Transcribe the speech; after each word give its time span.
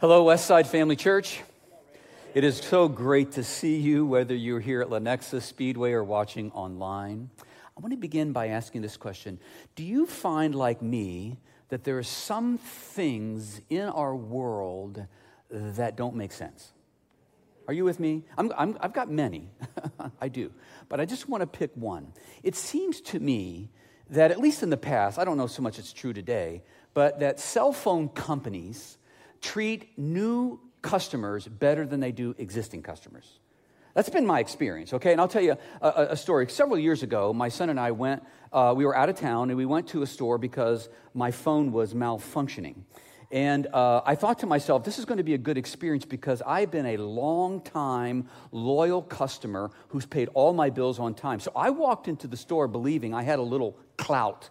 Hello, 0.00 0.24
Westside 0.24 0.68
Family 0.68 0.94
Church. 0.94 1.40
It 2.32 2.44
is 2.44 2.58
so 2.58 2.86
great 2.86 3.32
to 3.32 3.42
see 3.42 3.78
you, 3.78 4.06
whether 4.06 4.32
you're 4.32 4.60
here 4.60 4.80
at 4.80 4.90
Lenexa 4.90 5.42
Speedway 5.42 5.90
or 5.90 6.04
watching 6.04 6.52
online. 6.52 7.30
I 7.76 7.80
want 7.80 7.90
to 7.90 7.96
begin 7.96 8.30
by 8.30 8.46
asking 8.46 8.82
this 8.82 8.96
question 8.96 9.40
Do 9.74 9.82
you 9.82 10.06
find, 10.06 10.54
like 10.54 10.80
me, 10.80 11.38
that 11.70 11.82
there 11.82 11.98
are 11.98 12.04
some 12.04 12.58
things 12.58 13.60
in 13.70 13.88
our 13.88 14.14
world 14.14 15.04
that 15.50 15.96
don't 15.96 16.14
make 16.14 16.30
sense? 16.30 16.70
Are 17.66 17.74
you 17.74 17.84
with 17.84 17.98
me? 17.98 18.22
i 18.38 18.66
have 18.80 18.92
got 18.92 19.10
many. 19.10 19.50
I 20.20 20.28
do. 20.28 20.52
But 20.88 21.00
I 21.00 21.06
just 21.06 21.28
want 21.28 21.40
to 21.40 21.46
pick 21.48 21.72
one. 21.74 22.12
It 22.44 22.54
seems 22.54 23.00
to 23.00 23.18
me 23.18 23.68
that, 24.10 24.30
at 24.30 24.38
least 24.38 24.62
in 24.62 24.70
the 24.70 24.76
past, 24.76 25.18
I 25.18 25.24
don't 25.24 25.36
know 25.36 25.48
so 25.48 25.60
much 25.60 25.76
it's 25.76 25.92
true 25.92 26.12
today, 26.12 26.62
but 26.94 27.18
that 27.18 27.40
cell 27.40 27.72
phone 27.72 28.08
companies 28.10 28.97
treat 29.40 29.98
new 29.98 30.60
customers 30.82 31.46
better 31.46 31.86
than 31.86 32.00
they 32.00 32.12
do 32.12 32.34
existing 32.38 32.82
customers. 32.82 33.38
That's 33.94 34.10
been 34.10 34.26
my 34.26 34.38
experience, 34.38 34.92
okay? 34.94 35.12
And 35.12 35.20
I'll 35.20 35.28
tell 35.28 35.42
you 35.42 35.56
a, 35.82 36.08
a 36.10 36.16
story. 36.16 36.48
Several 36.48 36.78
years 36.78 37.02
ago, 37.02 37.32
my 37.32 37.48
son 37.48 37.68
and 37.68 37.80
I 37.80 37.90
went, 37.90 38.22
uh, 38.52 38.72
we 38.76 38.86
were 38.86 38.96
out 38.96 39.08
of 39.08 39.16
town, 39.16 39.50
and 39.50 39.56
we 39.56 39.66
went 39.66 39.88
to 39.88 40.02
a 40.02 40.06
store 40.06 40.38
because 40.38 40.88
my 41.14 41.32
phone 41.32 41.72
was 41.72 41.94
malfunctioning. 41.94 42.76
And 43.30 43.66
uh, 43.66 44.02
I 44.06 44.14
thought 44.14 44.38
to 44.38 44.46
myself, 44.46 44.84
this 44.84 44.98
is 44.98 45.04
going 45.04 45.18
to 45.18 45.24
be 45.24 45.34
a 45.34 45.38
good 45.38 45.58
experience 45.58 46.04
because 46.04 46.40
I've 46.46 46.70
been 46.70 46.86
a 46.86 46.96
long 46.96 47.60
time 47.60 48.28
loyal 48.52 49.02
customer 49.02 49.70
who's 49.88 50.06
paid 50.06 50.28
all 50.32 50.54
my 50.54 50.70
bills 50.70 50.98
on 50.98 51.14
time. 51.14 51.40
So 51.40 51.52
I 51.54 51.70
walked 51.70 52.08
into 52.08 52.26
the 52.26 52.38
store 52.38 52.68
believing 52.68 53.12
I 53.12 53.22
had 53.22 53.38
a 53.38 53.42
little 53.42 53.76
clout. 53.98 54.48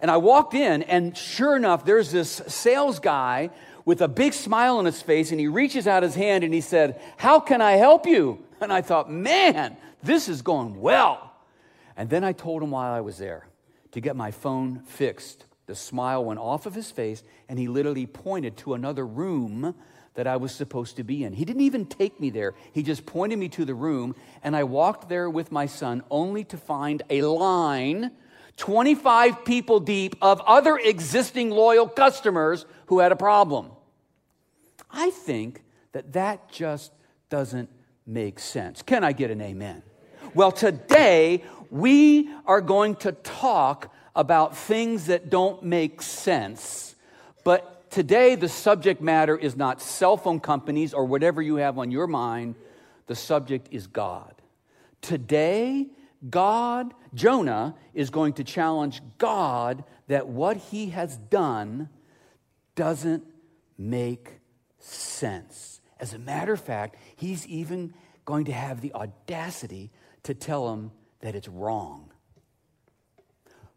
And 0.00 0.10
I 0.10 0.18
walked 0.18 0.54
in, 0.54 0.82
and 0.82 1.16
sure 1.16 1.56
enough, 1.56 1.84
there's 1.84 2.12
this 2.12 2.42
sales 2.46 2.98
guy 3.00 3.50
with 3.88 4.02
a 4.02 4.06
big 4.06 4.34
smile 4.34 4.76
on 4.76 4.84
his 4.84 5.00
face, 5.00 5.30
and 5.30 5.40
he 5.40 5.48
reaches 5.48 5.86
out 5.86 6.02
his 6.02 6.14
hand 6.14 6.44
and 6.44 6.52
he 6.52 6.60
said, 6.60 7.00
How 7.16 7.40
can 7.40 7.62
I 7.62 7.72
help 7.72 8.04
you? 8.04 8.44
And 8.60 8.70
I 8.70 8.82
thought, 8.82 9.10
Man, 9.10 9.78
this 10.02 10.28
is 10.28 10.42
going 10.42 10.78
well. 10.78 11.32
And 11.96 12.10
then 12.10 12.22
I 12.22 12.32
told 12.32 12.62
him 12.62 12.70
while 12.70 12.92
I 12.92 13.00
was 13.00 13.16
there 13.16 13.48
to 13.92 14.00
get 14.02 14.14
my 14.14 14.30
phone 14.30 14.80
fixed. 14.80 15.46
The 15.64 15.74
smile 15.74 16.22
went 16.22 16.38
off 16.38 16.66
of 16.66 16.74
his 16.74 16.90
face, 16.90 17.22
and 17.48 17.58
he 17.58 17.66
literally 17.66 18.04
pointed 18.06 18.58
to 18.58 18.74
another 18.74 19.06
room 19.06 19.74
that 20.12 20.26
I 20.26 20.36
was 20.36 20.54
supposed 20.54 20.96
to 20.96 21.02
be 21.02 21.24
in. 21.24 21.32
He 21.32 21.46
didn't 21.46 21.62
even 21.62 21.86
take 21.86 22.20
me 22.20 22.28
there. 22.28 22.52
He 22.74 22.82
just 22.82 23.06
pointed 23.06 23.38
me 23.38 23.48
to 23.48 23.64
the 23.64 23.74
room, 23.74 24.14
and 24.42 24.54
I 24.54 24.64
walked 24.64 25.08
there 25.08 25.30
with 25.30 25.50
my 25.50 25.64
son 25.64 26.02
only 26.10 26.44
to 26.44 26.58
find 26.58 27.02
a 27.08 27.22
line 27.22 28.10
25 28.58 29.44
people 29.46 29.80
deep 29.80 30.16
of 30.20 30.42
other 30.42 30.76
existing 30.76 31.48
loyal 31.48 31.88
customers 31.88 32.66
who 32.86 32.98
had 32.98 33.12
a 33.12 33.16
problem. 33.16 33.70
I 34.90 35.10
think 35.10 35.62
that 35.92 36.12
that 36.12 36.50
just 36.50 36.92
doesn't 37.28 37.70
make 38.06 38.38
sense. 38.38 38.82
Can 38.82 39.04
I 39.04 39.12
get 39.12 39.30
an 39.30 39.40
amen? 39.40 39.82
Well, 40.34 40.52
today 40.52 41.44
we 41.70 42.30
are 42.46 42.60
going 42.60 42.96
to 42.96 43.12
talk 43.12 43.94
about 44.14 44.56
things 44.56 45.06
that 45.06 45.30
don't 45.30 45.62
make 45.62 46.02
sense, 46.02 46.94
but 47.44 47.90
today 47.90 48.34
the 48.34 48.48
subject 48.48 49.00
matter 49.00 49.36
is 49.36 49.56
not 49.56 49.80
cell 49.80 50.16
phone 50.16 50.40
companies 50.40 50.92
or 50.92 51.04
whatever 51.04 51.40
you 51.40 51.56
have 51.56 51.78
on 51.78 51.90
your 51.90 52.06
mind. 52.06 52.54
The 53.06 53.14
subject 53.14 53.68
is 53.70 53.86
God. 53.86 54.34
Today, 55.00 55.86
God, 56.28 56.92
Jonah, 57.14 57.74
is 57.94 58.10
going 58.10 58.34
to 58.34 58.44
challenge 58.44 59.00
God 59.18 59.84
that 60.08 60.28
what 60.28 60.56
he 60.56 60.90
has 60.90 61.16
done 61.16 61.88
doesn't 62.74 63.24
make 63.78 64.37
sense. 64.88 65.80
As 66.00 66.14
a 66.14 66.18
matter 66.18 66.52
of 66.52 66.60
fact, 66.60 66.96
he's 67.16 67.46
even 67.46 67.94
going 68.24 68.44
to 68.46 68.52
have 68.52 68.80
the 68.80 68.92
audacity 68.94 69.90
to 70.24 70.34
tell 70.34 70.72
him 70.72 70.92
that 71.20 71.34
it's 71.34 71.48
wrong. 71.48 72.10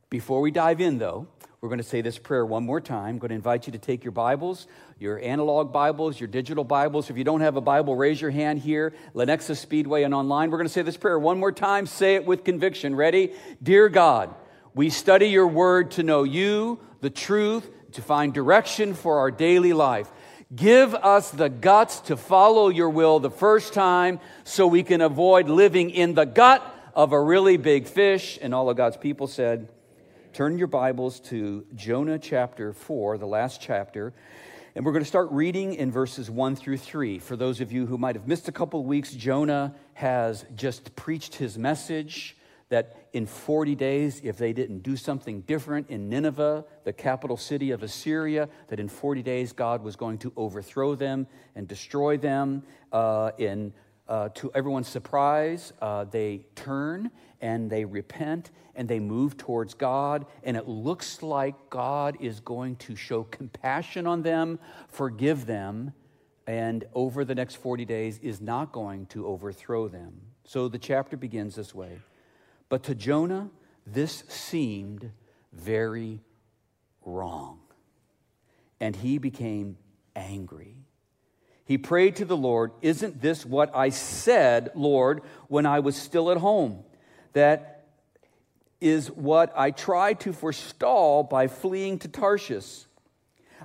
Before 0.09 0.41
we 0.41 0.51
dive 0.51 0.81
in, 0.81 0.97
though, 0.97 1.27
we're 1.61 1.69
going 1.69 1.79
to 1.79 1.83
say 1.83 2.01
this 2.01 2.17
prayer 2.17 2.45
one 2.45 2.65
more 2.65 2.81
time. 2.81 3.09
I'm 3.09 3.17
going 3.19 3.29
to 3.29 3.35
invite 3.35 3.67
you 3.67 3.71
to 3.73 3.79
take 3.79 4.03
your 4.03 4.11
Bibles, 4.11 4.67
your 4.99 5.19
analog 5.19 5.71
Bibles, 5.71 6.19
your 6.19 6.27
digital 6.27 6.63
Bibles. 6.63 7.09
If 7.09 7.17
you 7.17 7.23
don't 7.23 7.41
have 7.41 7.55
a 7.55 7.61
Bible, 7.61 7.95
raise 7.95 8.19
your 8.19 8.31
hand 8.31 8.59
here, 8.59 8.93
Lenexa 9.13 9.55
Speedway 9.55 10.03
and 10.03 10.13
online. 10.13 10.49
We're 10.49 10.57
going 10.57 10.67
to 10.67 10.73
say 10.73 10.81
this 10.81 10.97
prayer 10.97 11.19
one 11.19 11.39
more 11.39 11.51
time. 11.51 11.85
Say 11.85 12.15
it 12.15 12.25
with 12.25 12.43
conviction. 12.43 12.95
Ready? 12.95 13.33
Dear 13.61 13.89
God, 13.89 14.33
we 14.73 14.89
study 14.89 15.27
your 15.27 15.47
word 15.47 15.91
to 15.91 16.03
know 16.03 16.23
you, 16.23 16.79
the 17.01 17.11
truth, 17.11 17.69
to 17.91 18.01
find 18.01 18.33
direction 18.33 18.95
for 18.95 19.19
our 19.19 19.29
daily 19.29 19.73
life. 19.73 20.11
Give 20.53 20.93
us 20.95 21.31
the 21.31 21.47
guts 21.47 22.01
to 22.01 22.17
follow 22.17 22.67
your 22.67 22.89
will 22.89 23.21
the 23.21 23.31
first 23.31 23.71
time 23.71 24.19
so 24.43 24.67
we 24.67 24.83
can 24.83 24.99
avoid 24.99 25.47
living 25.47 25.91
in 25.91 26.13
the 26.13 26.25
gut 26.25 26.61
of 26.93 27.13
a 27.13 27.21
really 27.21 27.55
big 27.55 27.87
fish. 27.87 28.37
And 28.41 28.53
all 28.53 28.69
of 28.69 28.75
God's 28.75 28.97
people 28.97 29.27
said, 29.27 29.69
Turn 30.33 30.57
your 30.57 30.67
Bibles 30.67 31.21
to 31.21 31.65
Jonah 31.73 32.19
chapter 32.19 32.73
4, 32.73 33.17
the 33.17 33.27
last 33.27 33.61
chapter. 33.61 34.13
And 34.75 34.85
we're 34.85 34.91
going 34.91 35.05
to 35.05 35.09
start 35.09 35.31
reading 35.31 35.75
in 35.75 35.89
verses 35.89 36.29
1 36.29 36.57
through 36.57 36.77
3. 36.77 37.19
For 37.19 37.37
those 37.37 37.61
of 37.61 37.71
you 37.71 37.85
who 37.85 37.97
might 37.97 38.15
have 38.15 38.27
missed 38.27 38.49
a 38.49 38.51
couple 38.51 38.81
of 38.81 38.85
weeks, 38.85 39.13
Jonah 39.13 39.73
has 39.93 40.43
just 40.55 40.97
preached 40.97 41.35
his 41.35 41.57
message 41.57 42.35
that 42.67 43.00
in 43.13 43.25
40 43.25 43.75
days, 43.75 44.21
if 44.23 44.37
they 44.37 44.53
didn't 44.53 44.79
do 44.79 44.95
something 44.95 45.41
different 45.41 45.89
in 45.89 46.07
Nineveh, 46.09 46.65
the 46.85 46.93
capital 46.93 47.35
city 47.35 47.71
of 47.71 47.83
Assyria, 47.83 48.47
that 48.69 48.79
in 48.79 48.87
40 48.87 49.21
days 49.21 49.51
God 49.51 49.83
was 49.83 49.95
going 49.95 50.17
to 50.19 50.31
overthrow 50.37 50.95
them 50.95 51.27
and 51.55 51.67
destroy 51.67 52.17
them. 52.17 52.63
Uh, 52.91 53.31
in, 53.37 53.73
uh, 54.07 54.29
to 54.35 54.51
everyone's 54.53 54.87
surprise, 54.87 55.73
uh, 55.81 56.05
they 56.05 56.45
turn 56.55 57.11
and 57.41 57.69
they 57.69 57.83
repent 57.83 58.51
and 58.75 58.87
they 58.87 58.99
move 58.99 59.37
towards 59.37 59.73
God. 59.73 60.25
And 60.43 60.55
it 60.55 60.67
looks 60.67 61.21
like 61.21 61.69
God 61.69 62.17
is 62.21 62.39
going 62.39 62.77
to 62.77 62.95
show 62.95 63.23
compassion 63.23 64.07
on 64.07 64.21
them, 64.21 64.57
forgive 64.87 65.45
them, 65.45 65.93
and 66.47 66.85
over 66.93 67.25
the 67.25 67.35
next 67.35 67.55
40 67.55 67.85
days 67.85 68.19
is 68.19 68.41
not 68.41 68.71
going 68.71 69.05
to 69.07 69.27
overthrow 69.27 69.87
them. 69.87 70.21
So 70.45 70.67
the 70.67 70.79
chapter 70.79 71.17
begins 71.17 71.55
this 71.55 71.75
way. 71.75 71.99
But 72.71 72.83
to 72.83 72.95
Jonah, 72.95 73.49
this 73.85 74.23
seemed 74.29 75.11
very 75.51 76.21
wrong. 77.05 77.59
And 78.79 78.95
he 78.95 79.17
became 79.17 79.75
angry. 80.15 80.77
He 81.65 81.77
prayed 81.77 82.15
to 82.15 82.25
the 82.25 82.37
Lord, 82.37 82.71
Isn't 82.81 83.21
this 83.21 83.45
what 83.45 83.75
I 83.75 83.89
said, 83.89 84.71
Lord, 84.73 85.21
when 85.49 85.65
I 85.65 85.81
was 85.81 85.97
still 85.97 86.31
at 86.31 86.37
home? 86.37 86.85
That 87.33 87.87
is 88.79 89.11
what 89.11 89.51
I 89.53 89.71
tried 89.71 90.21
to 90.21 90.31
forestall 90.31 91.23
by 91.23 91.47
fleeing 91.47 91.99
to 91.99 92.07
Tarshish. 92.07 92.85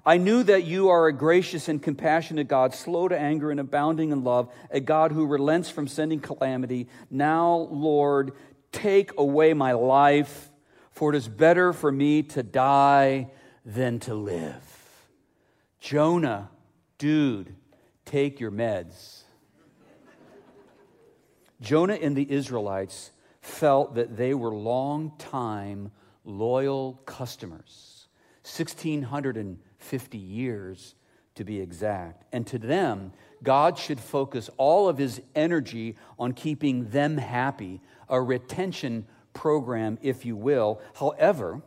I 0.04 0.18
knew 0.18 0.42
that 0.42 0.64
you 0.64 0.88
are 0.88 1.06
a 1.06 1.12
gracious 1.12 1.68
and 1.68 1.80
compassionate 1.80 2.48
God, 2.48 2.74
slow 2.74 3.06
to 3.06 3.16
anger 3.16 3.52
and 3.52 3.60
abounding 3.60 4.10
in 4.10 4.24
love, 4.24 4.52
a 4.70 4.80
God 4.80 5.12
who 5.12 5.26
relents 5.26 5.70
from 5.70 5.86
sending 5.86 6.18
calamity. 6.18 6.88
Now, 7.08 7.68
Lord, 7.70 8.32
Take 8.72 9.12
away 9.18 9.54
my 9.54 9.72
life, 9.72 10.50
for 10.90 11.12
it 11.12 11.16
is 11.16 11.28
better 11.28 11.72
for 11.72 11.90
me 11.90 12.22
to 12.24 12.42
die 12.42 13.30
than 13.64 13.98
to 14.00 14.14
live. 14.14 14.62
Jonah, 15.80 16.50
dude, 16.98 17.54
take 18.04 18.40
your 18.40 18.50
meds. 18.50 19.22
Jonah 21.60 21.94
and 21.94 22.16
the 22.16 22.30
Israelites 22.30 23.12
felt 23.40 23.94
that 23.94 24.16
they 24.16 24.34
were 24.34 24.50
long-time 24.50 25.90
loyal 26.24 27.00
customers, 27.06 28.08
1,650 28.44 30.18
years 30.18 30.94
to 31.34 31.44
be 31.44 31.60
exact. 31.60 32.24
And 32.32 32.46
to 32.48 32.58
them, 32.58 33.12
God 33.46 33.78
should 33.78 34.00
focus 34.00 34.50
all 34.56 34.88
of 34.88 34.98
his 34.98 35.22
energy 35.36 35.94
on 36.18 36.32
keeping 36.32 36.90
them 36.90 37.16
happy, 37.16 37.80
a 38.08 38.20
retention 38.20 39.06
program, 39.34 39.98
if 40.02 40.26
you 40.26 40.34
will. 40.34 40.80
However, 40.96 41.62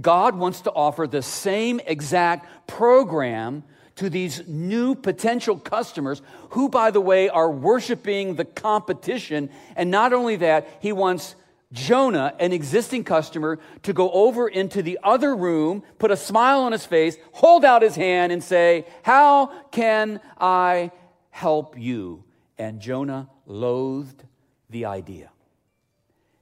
God 0.00 0.34
wants 0.34 0.62
to 0.62 0.72
offer 0.72 1.06
the 1.06 1.22
same 1.22 1.80
exact 1.86 2.66
program 2.66 3.62
to 3.94 4.10
these 4.10 4.48
new 4.48 4.96
potential 4.96 5.56
customers 5.56 6.20
who, 6.50 6.68
by 6.68 6.90
the 6.90 7.00
way, 7.00 7.28
are 7.28 7.50
worshiping 7.50 8.34
the 8.34 8.44
competition. 8.44 9.50
And 9.76 9.92
not 9.92 10.12
only 10.12 10.34
that, 10.36 10.66
he 10.80 10.90
wants 10.90 11.36
Jonah, 11.72 12.34
an 12.38 12.52
existing 12.52 13.04
customer, 13.04 13.58
to 13.82 13.92
go 13.92 14.10
over 14.10 14.48
into 14.48 14.82
the 14.82 14.98
other 15.02 15.36
room, 15.36 15.82
put 15.98 16.10
a 16.10 16.16
smile 16.16 16.60
on 16.60 16.72
his 16.72 16.86
face, 16.86 17.16
hold 17.32 17.64
out 17.64 17.82
his 17.82 17.94
hand, 17.94 18.32
and 18.32 18.42
say, 18.42 18.86
How 19.02 19.52
can 19.70 20.20
I 20.38 20.92
help 21.30 21.78
you? 21.78 22.24
And 22.56 22.80
Jonah 22.80 23.28
loathed 23.44 24.24
the 24.70 24.86
idea. 24.86 25.30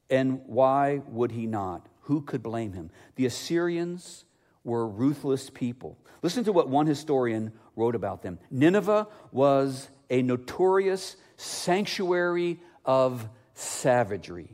And 0.09 0.43
why 0.47 1.03
would 1.09 1.33
he 1.33 1.47
not? 1.47 1.87
Who 2.03 2.21
could 2.21 2.43
blame 2.43 2.73
him? 2.73 2.91
The 3.17 3.27
Assyrians 3.27 4.25
were 4.63 4.87
ruthless 4.87 5.51
people. 5.51 5.99
Listen 6.23 6.45
to 6.45 6.53
what 6.53 6.69
one 6.69 6.87
historian 6.87 7.53
wrote 7.75 7.95
about 7.95 8.23
them 8.23 8.39
Nineveh 8.51 9.09
was 9.33 9.89
a 10.09 10.23
notorious 10.23 11.17
sanctuary 11.37 12.61
of 12.85 13.29
savagery. 13.55 14.51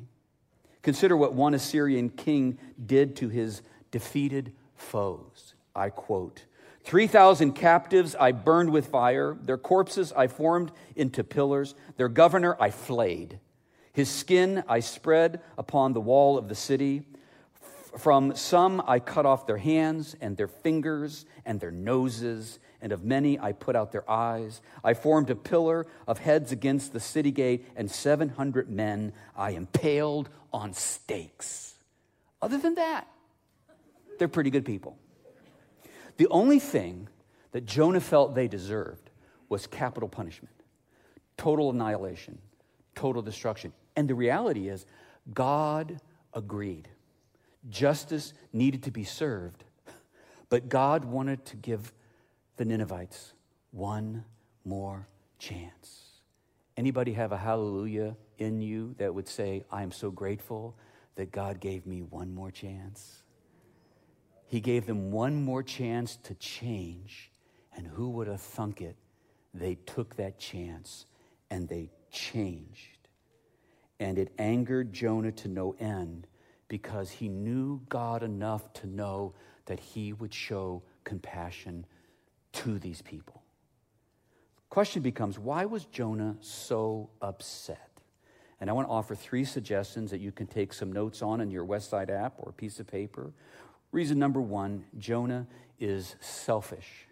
Consider 0.82 1.16
what 1.16 1.34
one 1.34 1.54
Assyrian 1.54 2.10
king 2.10 2.58
did 2.84 3.16
to 3.16 3.28
his 3.28 3.62
defeated 3.90 4.52
foes. 4.74 5.54
I 5.74 5.90
quote 5.90 6.44
3,000 6.84 7.52
captives 7.52 8.16
I 8.18 8.32
burned 8.32 8.70
with 8.70 8.88
fire. 8.88 9.36
Their 9.40 9.58
corpses 9.58 10.12
I 10.12 10.26
formed 10.26 10.72
into 10.96 11.22
pillars. 11.22 11.74
Their 11.96 12.08
governor 12.08 12.56
I 12.58 12.70
flayed. 12.70 13.38
His 13.92 14.08
skin 14.08 14.64
I 14.68 14.80
spread 14.80 15.40
upon 15.56 15.92
the 15.92 16.00
wall 16.00 16.36
of 16.36 16.48
the 16.48 16.54
city. 16.54 17.02
From 17.98 18.34
some 18.34 18.82
I 18.86 19.00
cut 19.00 19.26
off 19.26 19.46
their 19.46 19.58
hands 19.58 20.16
and 20.20 20.36
their 20.36 20.48
fingers 20.48 21.26
and 21.44 21.60
their 21.60 21.70
noses, 21.70 22.58
and 22.80 22.90
of 22.90 23.04
many 23.04 23.38
I 23.38 23.52
put 23.52 23.76
out 23.76 23.92
their 23.92 24.08
eyes. 24.10 24.60
I 24.82 24.94
formed 24.94 25.28
a 25.30 25.36
pillar 25.36 25.86
of 26.06 26.18
heads 26.18 26.52
against 26.52 26.92
the 26.92 27.00
city 27.00 27.30
gate, 27.30 27.66
and 27.76 27.90
700 27.90 28.70
men 28.70 29.12
I 29.36 29.50
impaled 29.50 30.30
on 30.52 30.72
stakes. 30.72 31.74
Other 32.40 32.58
than 32.58 32.74
that, 32.76 33.06
they're 34.18 34.28
pretty 34.28 34.50
good 34.50 34.64
people. 34.64 34.96
The 36.16 36.28
only 36.28 36.58
thing 36.58 37.08
that 37.52 37.66
Jonah 37.66 38.00
felt 38.00 38.34
they 38.34 38.48
deserved 38.48 39.10
was 39.48 39.66
capital 39.66 40.08
punishment, 40.08 40.54
total 41.36 41.70
annihilation, 41.70 42.38
total 42.94 43.22
destruction. 43.22 43.72
And 43.96 44.08
the 44.08 44.14
reality 44.14 44.68
is, 44.68 44.86
God 45.32 46.00
agreed. 46.32 46.88
Justice 47.68 48.32
needed 48.52 48.82
to 48.84 48.90
be 48.90 49.04
served, 49.04 49.64
but 50.48 50.68
God 50.68 51.04
wanted 51.04 51.44
to 51.46 51.56
give 51.56 51.92
the 52.56 52.64
Ninevites 52.64 53.32
one 53.70 54.24
more 54.64 55.08
chance. 55.38 56.02
Anybody 56.76 57.12
have 57.12 57.32
a 57.32 57.36
hallelujah 57.36 58.16
in 58.38 58.60
you 58.60 58.94
that 58.98 59.14
would 59.14 59.28
say, 59.28 59.64
I 59.70 59.82
am 59.82 59.92
so 59.92 60.10
grateful 60.10 60.76
that 61.16 61.30
God 61.30 61.60
gave 61.60 61.86
me 61.86 62.02
one 62.02 62.34
more 62.34 62.50
chance? 62.50 63.22
He 64.46 64.60
gave 64.60 64.86
them 64.86 65.10
one 65.10 65.42
more 65.42 65.62
chance 65.62 66.16
to 66.24 66.34
change. 66.34 67.30
And 67.74 67.86
who 67.86 68.10
would 68.10 68.26
have 68.26 68.40
thunk 68.40 68.80
it? 68.80 68.96
They 69.54 69.76
took 69.76 70.16
that 70.16 70.38
chance 70.38 71.06
and 71.50 71.68
they 71.68 71.90
changed. 72.10 73.08
And 73.98 74.18
it 74.18 74.32
angered 74.38 74.92
Jonah 74.92 75.32
to 75.32 75.48
no 75.48 75.74
end 75.78 76.26
because 76.72 77.10
he 77.10 77.28
knew 77.28 77.82
God 77.90 78.22
enough 78.22 78.72
to 78.72 78.86
know 78.86 79.34
that 79.66 79.78
he 79.78 80.14
would 80.14 80.32
show 80.32 80.82
compassion 81.04 81.84
to 82.50 82.78
these 82.78 83.02
people. 83.02 83.42
The 84.56 84.70
question 84.70 85.02
becomes 85.02 85.38
why 85.38 85.66
was 85.66 85.84
Jonah 85.84 86.34
so 86.40 87.10
upset? 87.20 87.90
And 88.58 88.70
I 88.70 88.72
want 88.72 88.88
to 88.88 88.90
offer 88.90 89.14
three 89.14 89.44
suggestions 89.44 90.10
that 90.12 90.22
you 90.22 90.32
can 90.32 90.46
take 90.46 90.72
some 90.72 90.90
notes 90.90 91.20
on 91.20 91.42
in 91.42 91.50
your 91.50 91.66
Westside 91.66 92.08
app 92.08 92.36
or 92.38 92.52
piece 92.52 92.80
of 92.80 92.86
paper. 92.86 93.34
Reason 93.90 94.18
number 94.18 94.40
one 94.40 94.86
Jonah 94.96 95.46
is 95.78 96.16
selfish. 96.20 97.06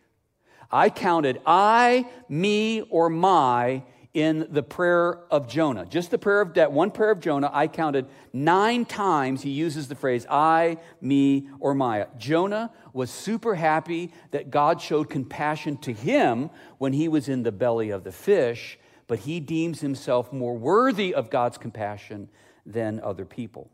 I 0.72 0.88
counted 0.88 1.38
I, 1.44 2.08
me, 2.30 2.80
or 2.88 3.10
my 3.10 3.82
in 4.12 4.46
the 4.50 4.62
prayer 4.62 5.20
of 5.30 5.48
Jonah. 5.48 5.86
Just 5.86 6.10
the 6.10 6.18
prayer 6.18 6.40
of 6.40 6.54
that 6.54 6.72
one 6.72 6.90
prayer 6.90 7.12
of 7.12 7.20
Jonah, 7.20 7.50
I 7.52 7.68
counted 7.68 8.06
nine 8.32 8.84
times 8.84 9.42
he 9.42 9.50
uses 9.50 9.88
the 9.88 9.94
phrase 9.94 10.26
I, 10.28 10.78
me, 11.00 11.48
or 11.60 11.74
my. 11.74 12.06
Jonah 12.18 12.72
was 12.92 13.10
super 13.10 13.54
happy 13.54 14.12
that 14.32 14.50
God 14.50 14.80
showed 14.80 15.08
compassion 15.08 15.76
to 15.78 15.92
him 15.92 16.50
when 16.78 16.92
he 16.92 17.08
was 17.08 17.28
in 17.28 17.44
the 17.44 17.52
belly 17.52 17.90
of 17.90 18.02
the 18.02 18.12
fish, 18.12 18.78
but 19.06 19.20
he 19.20 19.38
deems 19.38 19.80
himself 19.80 20.32
more 20.32 20.56
worthy 20.56 21.14
of 21.14 21.30
God's 21.30 21.58
compassion 21.58 22.28
than 22.66 23.00
other 23.00 23.24
people. 23.24 23.70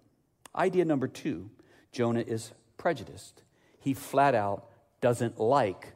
Idea 0.55 0.85
number 0.85 1.09
two 1.09 1.51
Jonah 1.93 2.21
is 2.21 2.53
prejudiced. 2.77 3.43
He 3.79 3.95
flat 3.95 4.35
out 4.35 4.69
doesn't 5.01 5.39
like 5.39 5.95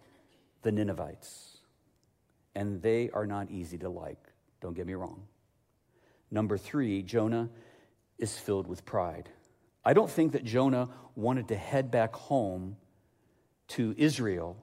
the 0.63 0.73
Ninevites. 0.73 1.59
And 2.55 2.83
they 2.83 3.11
are 3.11 3.27
not 3.27 3.51
easy 3.51 3.79
to 3.79 3.89
like, 3.89 4.30
don't 4.61 4.75
get 4.75 4.87
me 4.87 4.95
wrong. 4.95 5.23
Number 6.31 6.57
three, 6.57 7.03
Jonah 7.03 7.49
is 8.19 8.39
filled 8.39 8.67
with 8.67 8.85
pride. 8.85 9.29
I 9.85 9.93
don't 9.93 10.11
think 10.11 10.33
that 10.33 10.45
Jonah 10.45 10.89
wanted 11.17 11.49
to 11.49 11.57
head 11.57 11.91
back 11.91 12.15
home 12.15 12.77
to 13.69 13.95
Israel 13.97 14.57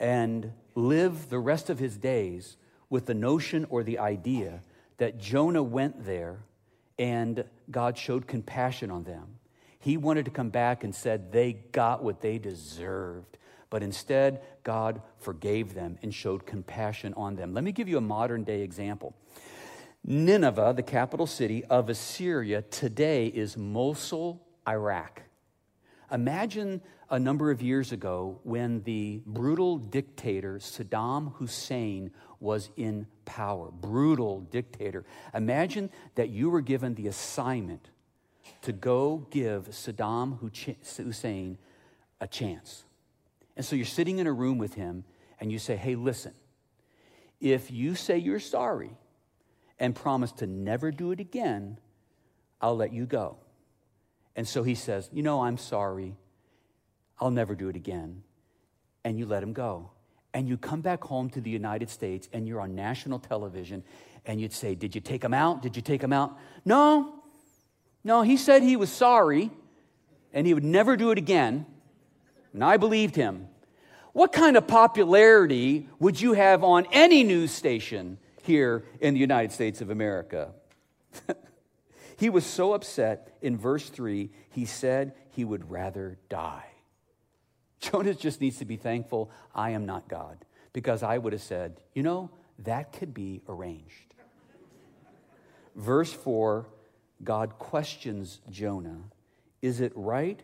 and 0.00 0.52
live 0.74 1.30
the 1.30 1.38
rest 1.38 1.70
of 1.70 1.78
his 1.78 1.96
days 1.96 2.56
with 2.90 3.06
the 3.06 3.14
notion 3.14 3.66
or 3.70 3.82
the 3.82 3.98
idea 3.98 4.62
that 4.98 5.18
Jonah 5.18 5.62
went 5.62 6.04
there 6.04 6.40
and 6.98 7.44
God 7.70 7.96
showed 7.96 8.26
compassion 8.26 8.90
on 8.90 9.04
them 9.04 9.36
he 9.86 9.96
wanted 9.96 10.24
to 10.24 10.32
come 10.32 10.50
back 10.50 10.82
and 10.82 10.92
said 10.92 11.30
they 11.30 11.52
got 11.52 12.02
what 12.02 12.20
they 12.20 12.38
deserved. 12.38 13.38
But 13.68 13.82
instead, 13.82 14.42
God 14.62 15.02
forgave 15.18 15.74
them 15.74 15.98
and 16.02 16.14
showed 16.14 16.46
compassion 16.46 17.14
on 17.14 17.36
them. 17.36 17.52
Let 17.52 17.64
me 17.64 17.72
give 17.72 17.88
you 17.88 17.98
a 17.98 18.02
modern 18.02 18.44
day 18.44 18.62
example. 18.62 19.14
Nineveh, 20.04 20.74
the 20.76 20.84
capital 20.84 21.26
city 21.26 21.64
of 21.64 21.88
Assyria, 21.88 22.62
today 22.62 23.26
is 23.26 23.56
Mosul, 23.56 24.40
Iraq. 24.68 25.22
Imagine 26.12 26.80
a 27.10 27.18
number 27.18 27.50
of 27.50 27.60
years 27.60 27.90
ago 27.90 28.38
when 28.44 28.82
the 28.84 29.20
brutal 29.26 29.78
dictator 29.78 30.58
Saddam 30.58 31.34
Hussein 31.34 32.12
was 32.38 32.70
in 32.76 33.06
power. 33.24 33.70
Brutal 33.72 34.40
dictator. 34.40 35.04
Imagine 35.34 35.90
that 36.14 36.28
you 36.28 36.50
were 36.50 36.60
given 36.60 36.94
the 36.94 37.08
assignment 37.08 37.90
to 38.62 38.72
go 38.72 39.26
give 39.30 39.68
Saddam 39.68 40.38
Hussein 40.40 41.58
a 42.20 42.28
chance. 42.28 42.85
And 43.56 43.64
so 43.64 43.76
you're 43.76 43.86
sitting 43.86 44.18
in 44.18 44.26
a 44.26 44.32
room 44.32 44.58
with 44.58 44.74
him 44.74 45.04
and 45.40 45.50
you 45.50 45.58
say, 45.58 45.76
hey, 45.76 45.94
listen, 45.94 46.32
if 47.40 47.70
you 47.70 47.94
say 47.94 48.18
you're 48.18 48.40
sorry 48.40 48.96
and 49.78 49.94
promise 49.94 50.32
to 50.32 50.46
never 50.46 50.90
do 50.90 51.12
it 51.12 51.20
again, 51.20 51.78
I'll 52.60 52.76
let 52.76 52.92
you 52.92 53.06
go. 53.06 53.38
And 54.34 54.46
so 54.46 54.62
he 54.62 54.74
says, 54.74 55.08
you 55.12 55.22
know, 55.22 55.42
I'm 55.42 55.56
sorry. 55.56 56.16
I'll 57.18 57.30
never 57.30 57.54
do 57.54 57.68
it 57.68 57.76
again. 57.76 58.22
And 59.04 59.18
you 59.18 59.26
let 59.26 59.42
him 59.42 59.52
go. 59.52 59.90
And 60.34 60.48
you 60.48 60.58
come 60.58 60.82
back 60.82 61.02
home 61.02 61.30
to 61.30 61.40
the 61.40 61.48
United 61.50 61.88
States 61.88 62.28
and 62.32 62.46
you're 62.46 62.60
on 62.60 62.74
national 62.74 63.18
television 63.18 63.82
and 64.26 64.38
you'd 64.40 64.52
say, 64.52 64.74
Did 64.74 64.94
you 64.94 65.00
take 65.00 65.24
him 65.24 65.32
out? 65.32 65.62
Did 65.62 65.76
you 65.76 65.82
take 65.82 66.02
him 66.02 66.12
out? 66.12 66.36
No, 66.64 67.22
no, 68.04 68.20
he 68.20 68.36
said 68.36 68.62
he 68.62 68.76
was 68.76 68.92
sorry 68.92 69.50
and 70.34 70.46
he 70.46 70.52
would 70.52 70.64
never 70.64 70.96
do 70.96 71.10
it 71.10 71.16
again. 71.16 71.64
And 72.56 72.64
I 72.64 72.78
believed 72.78 73.16
him. 73.16 73.48
What 74.14 74.32
kind 74.32 74.56
of 74.56 74.66
popularity 74.66 75.90
would 75.98 76.18
you 76.18 76.32
have 76.32 76.64
on 76.64 76.86
any 76.90 77.22
news 77.22 77.50
station 77.50 78.16
here 78.44 78.82
in 78.98 79.12
the 79.12 79.20
United 79.20 79.52
States 79.52 79.82
of 79.82 79.90
America? 79.90 80.52
he 82.16 82.30
was 82.30 82.46
so 82.46 82.72
upset 82.72 83.36
in 83.42 83.58
verse 83.58 83.90
3, 83.90 84.30
he 84.48 84.64
said 84.64 85.12
he 85.32 85.44
would 85.44 85.70
rather 85.70 86.18
die. 86.30 86.64
Jonah 87.78 88.14
just 88.14 88.40
needs 88.40 88.56
to 88.60 88.64
be 88.64 88.76
thankful 88.76 89.30
I 89.54 89.72
am 89.72 89.84
not 89.84 90.08
God 90.08 90.42
because 90.72 91.02
I 91.02 91.18
would 91.18 91.34
have 91.34 91.42
said, 91.42 91.82
you 91.92 92.02
know, 92.02 92.30
that 92.60 92.94
could 92.94 93.12
be 93.12 93.42
arranged. 93.50 94.14
Verse 95.74 96.10
4 96.10 96.64
God 97.22 97.58
questions 97.58 98.40
Jonah 98.48 99.02
Is 99.60 99.82
it 99.82 99.92
right 99.94 100.42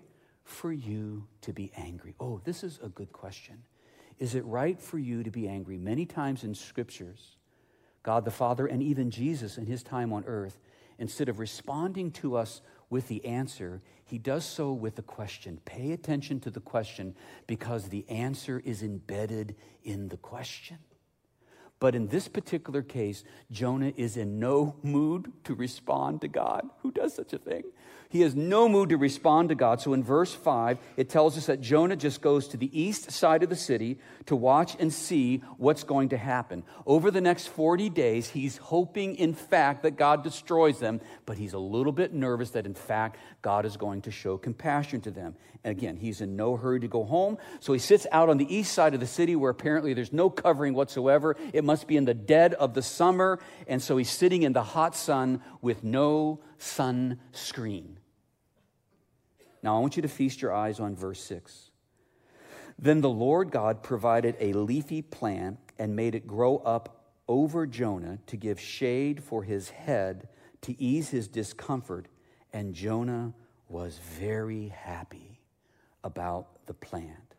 for 0.53 0.73
you 0.73 1.27
to 1.41 1.53
be 1.53 1.73
angry? 1.77 2.15
Oh, 2.21 2.41
this 2.45 2.63
is 2.63 2.79
a 2.83 2.89
good 2.89 3.13
question. 3.13 3.63
Is 4.19 4.35
it 4.35 4.45
right 4.45 4.81
for 4.81 4.99
you 4.99 5.23
to 5.23 5.31
be 5.31 5.49
angry? 5.49 5.79
Many 5.79 6.07
times 6.07 6.45
in 6.45 6.55
scriptures, 6.55 7.37
God 8.03 8.25
the 8.25 8.31
Father 8.31 8.67
and 8.67 8.83
even 8.83 9.11
Jesus 9.11 9.59
in 9.59 9.67
his 9.67 9.83
time 9.83 10.13
on 10.13 10.25
earth, 10.27 10.59
instead 10.99 11.29
of 11.29 11.39
responding 11.39 12.13
to 12.13 12.37
us 12.37 12.61
with 12.91 13.09
the 13.09 13.25
answer, 13.25 13.83
he 14.05 14.19
does 14.19 14.45
so 14.45 14.73
with 14.73 14.97
the 14.97 15.03
question. 15.03 15.59
Pay 15.65 15.93
attention 15.93 16.39
to 16.41 16.51
the 16.51 16.61
question 16.61 17.17
because 17.47 17.89
the 17.89 18.09
answer 18.09 18.63
is 18.65 18.83
embedded 18.83 19.57
in 19.83 20.09
the 20.09 20.19
question. 20.19 20.79
But 21.83 21.97
in 21.97 22.07
this 22.07 22.29
particular 22.29 22.81
case, 22.81 23.25
Jonah 23.51 23.93
is 23.97 24.17
in 24.17 24.39
no 24.39 24.77
mood 24.85 25.33
to 25.43 25.53
respond 25.53 26.21
to 26.21 26.29
God. 26.29 26.71
Who 26.83 26.93
does 26.93 27.13
such 27.13 27.33
a 27.33 27.39
thing? 27.39 27.65
He 28.09 28.21
has 28.21 28.37
no 28.37 28.69
mood 28.69 28.91
to 28.91 28.97
respond 28.97 29.49
to 29.49 29.57
God. 29.57 29.81
So 29.81 29.93
in 29.93 30.05
verse 30.05 30.33
5, 30.33 30.79
it 30.97 31.09
tells 31.09 31.37
us 31.37 31.47
that 31.47 31.61
Jonah 31.61 31.97
just 31.97 32.21
goes 32.21 32.47
to 32.49 32.57
the 32.57 32.71
east 32.79 33.11
side 33.11 33.43
of 33.43 33.49
the 33.49 33.57
city 33.57 33.99
to 34.27 34.37
watch 34.37 34.77
and 34.79 34.93
see 34.93 35.39
what's 35.57 35.83
going 35.83 36.11
to 36.11 36.19
happen. 36.19 36.63
Over 36.87 37.11
the 37.11 37.23
next 37.23 37.49
40 37.49 37.89
days, 37.89 38.29
he's 38.29 38.59
hoping, 38.59 39.17
in 39.17 39.35
fact, 39.35 39.83
that 39.83 39.97
God 39.97 40.23
destroys 40.23 40.79
them, 40.79 41.01
but 41.25 41.39
he's 41.39 41.55
a 41.55 41.59
little 41.59 41.91
bit 41.91 42.13
nervous 42.13 42.51
that, 42.51 42.67
in 42.67 42.75
fact, 42.75 43.17
God 43.41 43.65
is 43.65 43.77
going 43.77 44.03
to 44.03 44.13
show 44.13 44.37
compassion 44.37 45.01
to 45.01 45.11
them. 45.11 45.35
And 45.65 45.73
again, 45.73 45.97
he's 45.97 46.21
in 46.21 46.37
no 46.37 46.57
hurry 46.57 46.81
to 46.81 46.89
go 46.89 47.05
home. 47.05 47.39
So 47.61 47.73
he 47.73 47.79
sits 47.79 48.07
out 48.13 48.29
on 48.29 48.37
the 48.37 48.55
east 48.55 48.73
side 48.73 48.95
of 48.95 49.01
the 49.01 49.07
city 49.07 49.37
where 49.37 49.51
apparently 49.51 49.95
there's 49.95 50.13
no 50.13 50.29
covering 50.29 50.75
whatsoever. 50.75 51.37
It 51.53 51.65
must 51.73 51.87
be 51.87 51.97
in 51.97 52.05
the 52.05 52.13
dead 52.13 52.53
of 52.53 52.75
the 52.75 52.83
summer. 52.83 53.39
And 53.67 53.81
so 53.81 53.97
he's 53.97 54.11
sitting 54.11 54.43
in 54.43 54.53
the 54.53 54.63
hot 54.63 54.95
sun 54.95 55.41
with 55.63 55.83
no 55.83 56.41
sunscreen. 56.59 57.97
Now, 59.63 59.79
I 59.79 59.81
want 59.81 59.97
you 59.97 60.03
to 60.03 60.09
feast 60.09 60.43
your 60.43 60.53
eyes 60.53 60.81
on 60.81 60.95
verse 60.95 61.25
6. 61.25 61.71
Then 62.79 63.01
the 63.01 63.09
Lord 63.09 63.51
God 63.51 63.83
provided 63.83 64.37
a 64.39 64.53
leafy 64.53 65.01
plant 65.01 65.61
and 65.79 65.97
made 65.97 66.15
it 66.15 66.27
grow 66.27 66.59
up 66.59 67.07
over 67.27 67.67
Jonah 67.67 68.19
to 68.27 68.37
give 68.37 68.61
shade 68.61 69.25
for 69.25 69.43
his 69.43 69.71
head 69.71 70.29
to 70.61 70.79
ease 70.79 71.09
his 71.09 71.27
discomfort. 71.27 72.07
And 72.53 72.75
Jonah 72.75 73.33
was 73.71 73.99
very 74.19 74.69
happy 74.69 75.41
about 76.05 76.67
the 76.67 76.75
plant. 76.75 77.35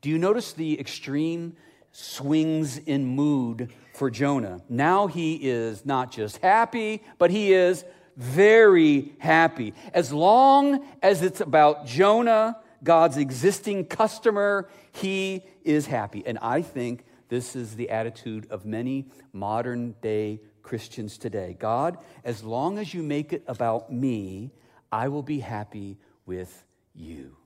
Do 0.00 0.08
you 0.08 0.16
notice 0.16 0.54
the 0.54 0.80
extreme 0.80 1.56
swings 1.94 2.76
in 2.76 3.06
mood 3.06 3.72
for 3.94 4.10
Jonah? 4.10 4.60
Now 4.68 5.06
he 5.06 5.36
is 5.36 5.86
not 5.86 6.10
just 6.10 6.38
happy, 6.38 7.02
but 7.18 7.30
he 7.30 7.52
is 7.52 7.84
very 8.16 9.12
happy. 9.18 9.74
As 9.92 10.12
long 10.12 10.84
as 11.02 11.22
it's 11.22 11.40
about 11.40 11.86
Jonah, 11.86 12.58
God's 12.82 13.16
existing 13.16 13.86
customer, 13.86 14.68
he 14.92 15.42
is 15.64 15.86
happy. 15.86 16.22
And 16.26 16.38
I 16.38 16.62
think 16.62 17.04
this 17.28 17.56
is 17.56 17.76
the 17.76 17.90
attitude 17.90 18.46
of 18.50 18.66
many 18.66 19.06
modern 19.32 19.94
day 20.02 20.40
Christians 20.62 21.18
today. 21.18 21.56
God, 21.58 21.98
as 22.24 22.42
long 22.42 22.78
as 22.78 22.92
you 22.92 23.02
make 23.02 23.32
it 23.32 23.44
about 23.46 23.92
me, 23.92 24.50
I 24.90 25.08
will 25.08 25.22
be 25.22 25.40
happy 25.40 25.98
with 26.26 26.64
you. 26.94 27.36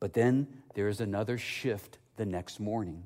But 0.00 0.12
then 0.12 0.48
there 0.74 0.88
is 0.88 1.00
another 1.00 1.38
shift 1.38 1.98
the 2.16 2.26
next 2.26 2.60
morning. 2.60 3.04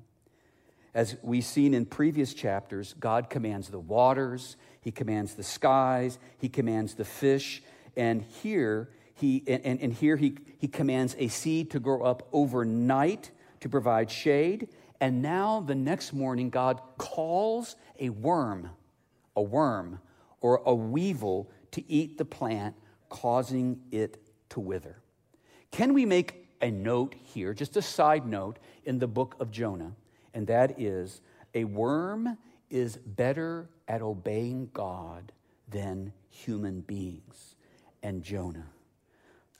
As 0.98 1.16
we've 1.22 1.44
seen 1.44 1.74
in 1.74 1.86
previous 1.86 2.34
chapters, 2.34 2.92
God 2.98 3.30
commands 3.30 3.68
the 3.68 3.78
waters, 3.78 4.56
He 4.80 4.90
commands 4.90 5.34
the 5.34 5.44
skies, 5.44 6.18
He 6.38 6.48
commands 6.48 6.94
the 6.94 7.04
fish, 7.04 7.62
and 7.96 8.20
here 8.20 8.88
he 9.14 9.44
and, 9.46 9.80
and 9.80 9.92
here 9.92 10.16
he, 10.16 10.38
he 10.58 10.66
commands 10.66 11.14
a 11.16 11.28
seed 11.28 11.70
to 11.70 11.78
grow 11.78 12.02
up 12.02 12.26
overnight 12.32 13.30
to 13.60 13.68
provide 13.68 14.10
shade. 14.10 14.70
And 15.00 15.22
now 15.22 15.60
the 15.60 15.76
next 15.76 16.12
morning, 16.12 16.50
God 16.50 16.80
calls 16.98 17.76
a 18.00 18.08
worm, 18.08 18.68
a 19.36 19.42
worm, 19.42 20.00
or 20.40 20.62
a 20.66 20.74
weevil 20.74 21.48
to 21.72 21.88
eat 21.88 22.18
the 22.18 22.24
plant, 22.24 22.74
causing 23.08 23.82
it 23.92 24.20
to 24.48 24.58
wither. 24.58 24.96
Can 25.70 25.94
we 25.94 26.04
make 26.04 26.48
a 26.60 26.72
note 26.72 27.14
here, 27.14 27.54
just 27.54 27.76
a 27.76 27.82
side 27.82 28.26
note, 28.26 28.58
in 28.84 28.98
the 28.98 29.06
book 29.06 29.36
of 29.38 29.52
Jonah? 29.52 29.92
And 30.34 30.46
that 30.46 30.80
is 30.80 31.20
a 31.54 31.64
worm 31.64 32.36
is 32.70 32.96
better 32.96 33.68
at 33.86 34.02
obeying 34.02 34.70
God 34.72 35.32
than 35.68 36.12
human 36.30 36.80
beings. 36.80 37.56
And 38.02 38.22
Jonah. 38.22 38.66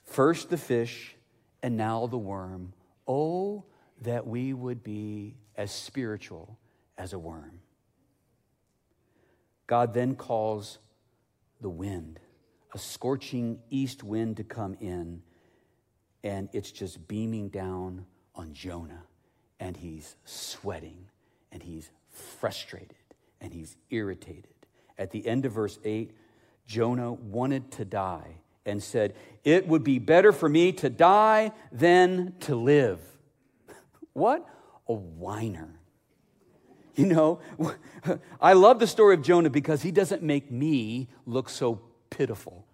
First 0.05 0.49
the 0.49 0.57
fish, 0.57 1.15
and 1.61 1.75
now 1.75 2.07
the 2.07 2.17
worm. 2.17 2.73
Oh, 3.07 3.65
that 4.01 4.25
we 4.25 4.53
would 4.53 4.83
be 4.83 5.35
as 5.57 5.71
spiritual 5.71 6.57
as 6.97 7.13
a 7.13 7.19
worm. 7.19 7.59
God 9.67 9.93
then 9.93 10.15
calls 10.15 10.79
the 11.59 11.69
wind, 11.69 12.19
a 12.73 12.79
scorching 12.79 13.59
east 13.69 14.03
wind 14.03 14.37
to 14.37 14.43
come 14.43 14.75
in, 14.79 15.21
and 16.23 16.49
it's 16.53 16.71
just 16.71 17.07
beaming 17.07 17.49
down 17.49 18.05
on 18.33 18.53
Jonah 18.53 19.03
and 19.59 19.77
he's 19.77 20.15
sweating 20.25 21.07
and 21.51 21.63
he's 21.63 21.89
frustrated 22.09 22.95
and 23.41 23.53
he's 23.53 23.75
irritated. 23.89 24.53
At 24.97 25.11
the 25.11 25.27
end 25.27 25.45
of 25.45 25.53
verse 25.53 25.79
8, 25.83 26.11
Jonah 26.67 27.13
wanted 27.13 27.71
to 27.73 27.85
die 27.85 28.35
and 28.65 28.81
said, 28.81 29.15
It 29.43 29.67
would 29.67 29.83
be 29.83 29.99
better 29.99 30.31
for 30.31 30.47
me 30.47 30.71
to 30.73 30.89
die 30.89 31.51
than 31.71 32.35
to 32.41 32.55
live. 32.55 32.99
what 34.13 34.47
a 34.87 34.93
whiner. 34.93 35.79
You 36.95 37.05
know, 37.05 37.39
I 38.41 38.53
love 38.53 38.79
the 38.79 38.87
story 38.87 39.15
of 39.15 39.21
Jonah 39.21 39.49
because 39.49 39.81
he 39.81 39.91
doesn't 39.91 40.21
make 40.21 40.51
me 40.51 41.07
look 41.25 41.49
so 41.49 41.81
pitiful. 42.09 42.65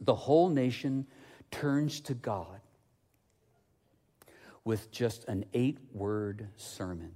The 0.00 0.14
whole 0.14 0.48
nation 0.48 1.06
turns 1.50 2.00
to 2.00 2.14
God 2.14 2.60
with 4.64 4.90
just 4.90 5.24
an 5.28 5.44
eight 5.52 5.78
word 5.92 6.48
sermon. 6.56 7.12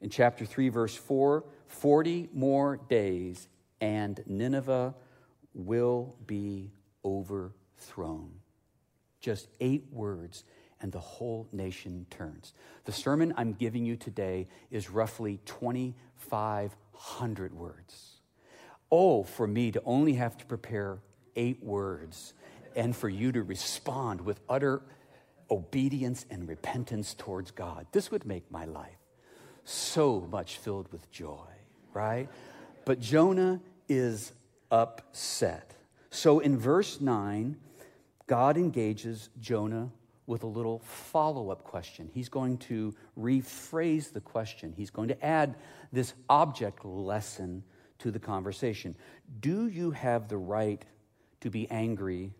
In 0.00 0.10
chapter 0.10 0.44
3, 0.44 0.68
verse 0.68 0.96
4, 0.96 1.44
40 1.68 2.30
more 2.32 2.80
days 2.88 3.46
and 3.80 4.20
Nineveh 4.26 4.94
will 5.54 6.16
be 6.26 6.72
overthrown. 7.04 8.32
Just 9.20 9.48
eight 9.60 9.84
words, 9.92 10.44
and 10.80 10.92
the 10.92 11.00
whole 11.00 11.48
nation 11.52 12.06
turns. 12.10 12.54
The 12.84 12.92
sermon 12.92 13.34
I'm 13.36 13.52
giving 13.52 13.84
you 13.84 13.96
today 13.96 14.48
is 14.70 14.88
roughly 14.90 15.38
2,500 15.44 17.54
words. 17.54 18.16
Oh, 18.90 19.22
for 19.22 19.46
me 19.46 19.70
to 19.72 19.82
only 19.84 20.14
have 20.14 20.38
to 20.38 20.46
prepare 20.46 20.98
eight 21.36 21.62
words 21.62 22.34
and 22.74 22.96
for 22.96 23.08
you 23.08 23.30
to 23.32 23.42
respond 23.42 24.20
with 24.20 24.40
utter 24.48 24.82
obedience 25.52 26.24
and 26.30 26.48
repentance 26.48 27.14
towards 27.14 27.50
God. 27.50 27.86
This 27.92 28.10
would 28.10 28.24
make 28.24 28.50
my 28.50 28.64
life 28.64 28.96
so 29.64 30.26
much 30.30 30.56
filled 30.56 30.90
with 30.90 31.10
joy, 31.10 31.46
right? 31.92 32.28
But 32.86 33.00
Jonah 33.00 33.60
is 33.88 34.32
upset. 34.70 35.74
So 36.10 36.40
in 36.40 36.58
verse 36.58 37.00
9, 37.00 37.56
God 38.26 38.56
engages 38.56 39.28
Jonah 39.40 39.90
with 40.26 40.42
a 40.42 40.46
little 40.46 40.78
follow 40.78 41.50
up 41.50 41.64
question. 41.64 42.08
He's 42.14 42.30
going 42.30 42.56
to 42.58 42.94
rephrase 43.18 44.12
the 44.12 44.20
question, 44.20 44.72
he's 44.74 44.90
going 44.90 45.08
to 45.08 45.24
add 45.24 45.56
this 45.92 46.14
object 46.30 46.84
lesson 46.84 47.62
to 47.98 48.10
the 48.10 48.18
conversation. 48.18 48.96
Do 49.40 49.68
you 49.68 49.90
have 49.90 50.28
the 50.28 50.38
right 50.38 50.82
to 51.40 51.50
be 51.50 51.70
angry 51.70 52.32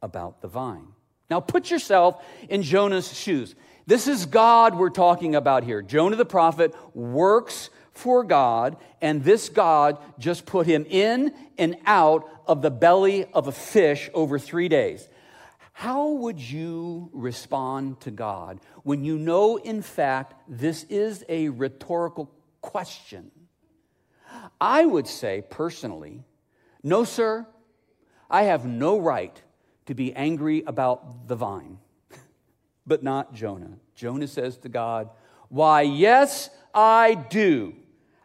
about 0.00 0.40
the 0.40 0.48
vine? 0.48 0.88
Now 1.32 1.40
put 1.40 1.70
yourself 1.70 2.22
in 2.50 2.62
Jonah's 2.62 3.10
shoes. 3.10 3.54
This 3.86 4.06
is 4.06 4.26
God 4.26 4.76
we're 4.76 4.90
talking 4.90 5.34
about 5.34 5.64
here. 5.64 5.80
Jonah 5.80 6.16
the 6.16 6.26
prophet 6.26 6.74
works 6.94 7.70
for 7.92 8.22
God, 8.22 8.76
and 9.00 9.24
this 9.24 9.48
God 9.48 9.96
just 10.18 10.44
put 10.44 10.66
him 10.66 10.84
in 10.90 11.32
and 11.56 11.78
out 11.86 12.28
of 12.46 12.60
the 12.60 12.70
belly 12.70 13.24
of 13.32 13.48
a 13.48 13.52
fish 13.52 14.10
over 14.12 14.38
three 14.38 14.68
days. 14.68 15.08
How 15.72 16.10
would 16.10 16.38
you 16.38 17.08
respond 17.14 18.02
to 18.02 18.10
God 18.10 18.60
when 18.82 19.02
you 19.02 19.16
know, 19.16 19.56
in 19.56 19.80
fact, 19.80 20.34
this 20.46 20.84
is 20.90 21.24
a 21.30 21.48
rhetorical 21.48 22.30
question? 22.60 23.30
I 24.60 24.84
would 24.84 25.06
say 25.06 25.42
personally, 25.48 26.24
no, 26.82 27.04
sir, 27.04 27.46
I 28.28 28.42
have 28.42 28.66
no 28.66 28.98
right 28.98 29.42
to 29.86 29.94
be 29.94 30.14
angry 30.14 30.62
about 30.66 31.28
the 31.28 31.36
vine, 31.36 31.78
but 32.86 33.02
not 33.02 33.34
Jonah. 33.34 33.78
Jonah 33.94 34.28
says 34.28 34.56
to 34.58 34.68
God, 34.68 35.10
Why, 35.48 35.82
yes, 35.82 36.50
I 36.74 37.14
do. 37.14 37.74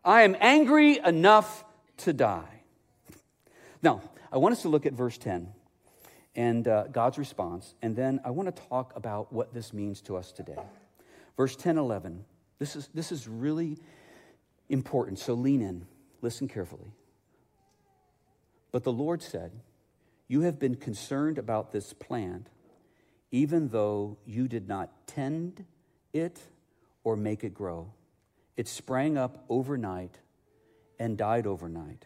I 0.04 0.22
am 0.22 0.36
angry 0.40 1.00
enough 1.00 1.66
to 1.98 2.14
die. 2.14 2.62
Now, 3.82 4.02
I 4.32 4.38
want 4.38 4.54
us 4.54 4.62
to 4.62 4.70
look 4.70 4.86
at 4.86 4.94
verse 4.94 5.18
10 5.18 5.50
and 6.36 6.68
uh, 6.68 6.84
God's 6.92 7.18
response, 7.18 7.74
and 7.82 7.96
then 7.96 8.20
I 8.24 8.30
want 8.30 8.56
to 8.56 8.64
talk 8.70 8.96
about 8.96 9.34
what 9.34 9.54
this 9.54 9.74
means 9.74 10.02
to 10.04 10.16
us 10.16 10.32
today. 10.32 10.60
Verse 11.36 11.56
10 11.56 11.78
11. 11.78 12.24
This 12.60 12.76
is, 12.76 12.90
this 12.94 13.12
is 13.12 13.28
really 13.28 13.78
important, 14.70 15.20
so 15.20 15.34
lean 15.34 15.62
in, 15.62 15.86
listen 16.22 16.48
carefully. 16.48 16.92
But 18.72 18.84
the 18.84 18.92
Lord 18.92 19.22
said, 19.22 19.52
you 20.27 20.41
have 20.41 20.60
been 20.60 20.75
concerned 20.75 21.38
about 21.38 21.72
this 21.72 21.93
plant, 21.93 22.50
even 23.31 23.69
though 23.69 24.17
you 24.25 24.48
did 24.48 24.67
not 24.67 25.07
tend 25.07 25.65
it 26.13 26.39
or 27.03 27.15
make 27.15 27.43
it 27.43 27.53
grow. 27.53 27.93
it 28.57 28.67
sprang 28.67 29.17
up 29.17 29.46
overnight 29.48 30.17
and 31.00 31.15
died 31.17 31.46
overnight. 31.46 32.05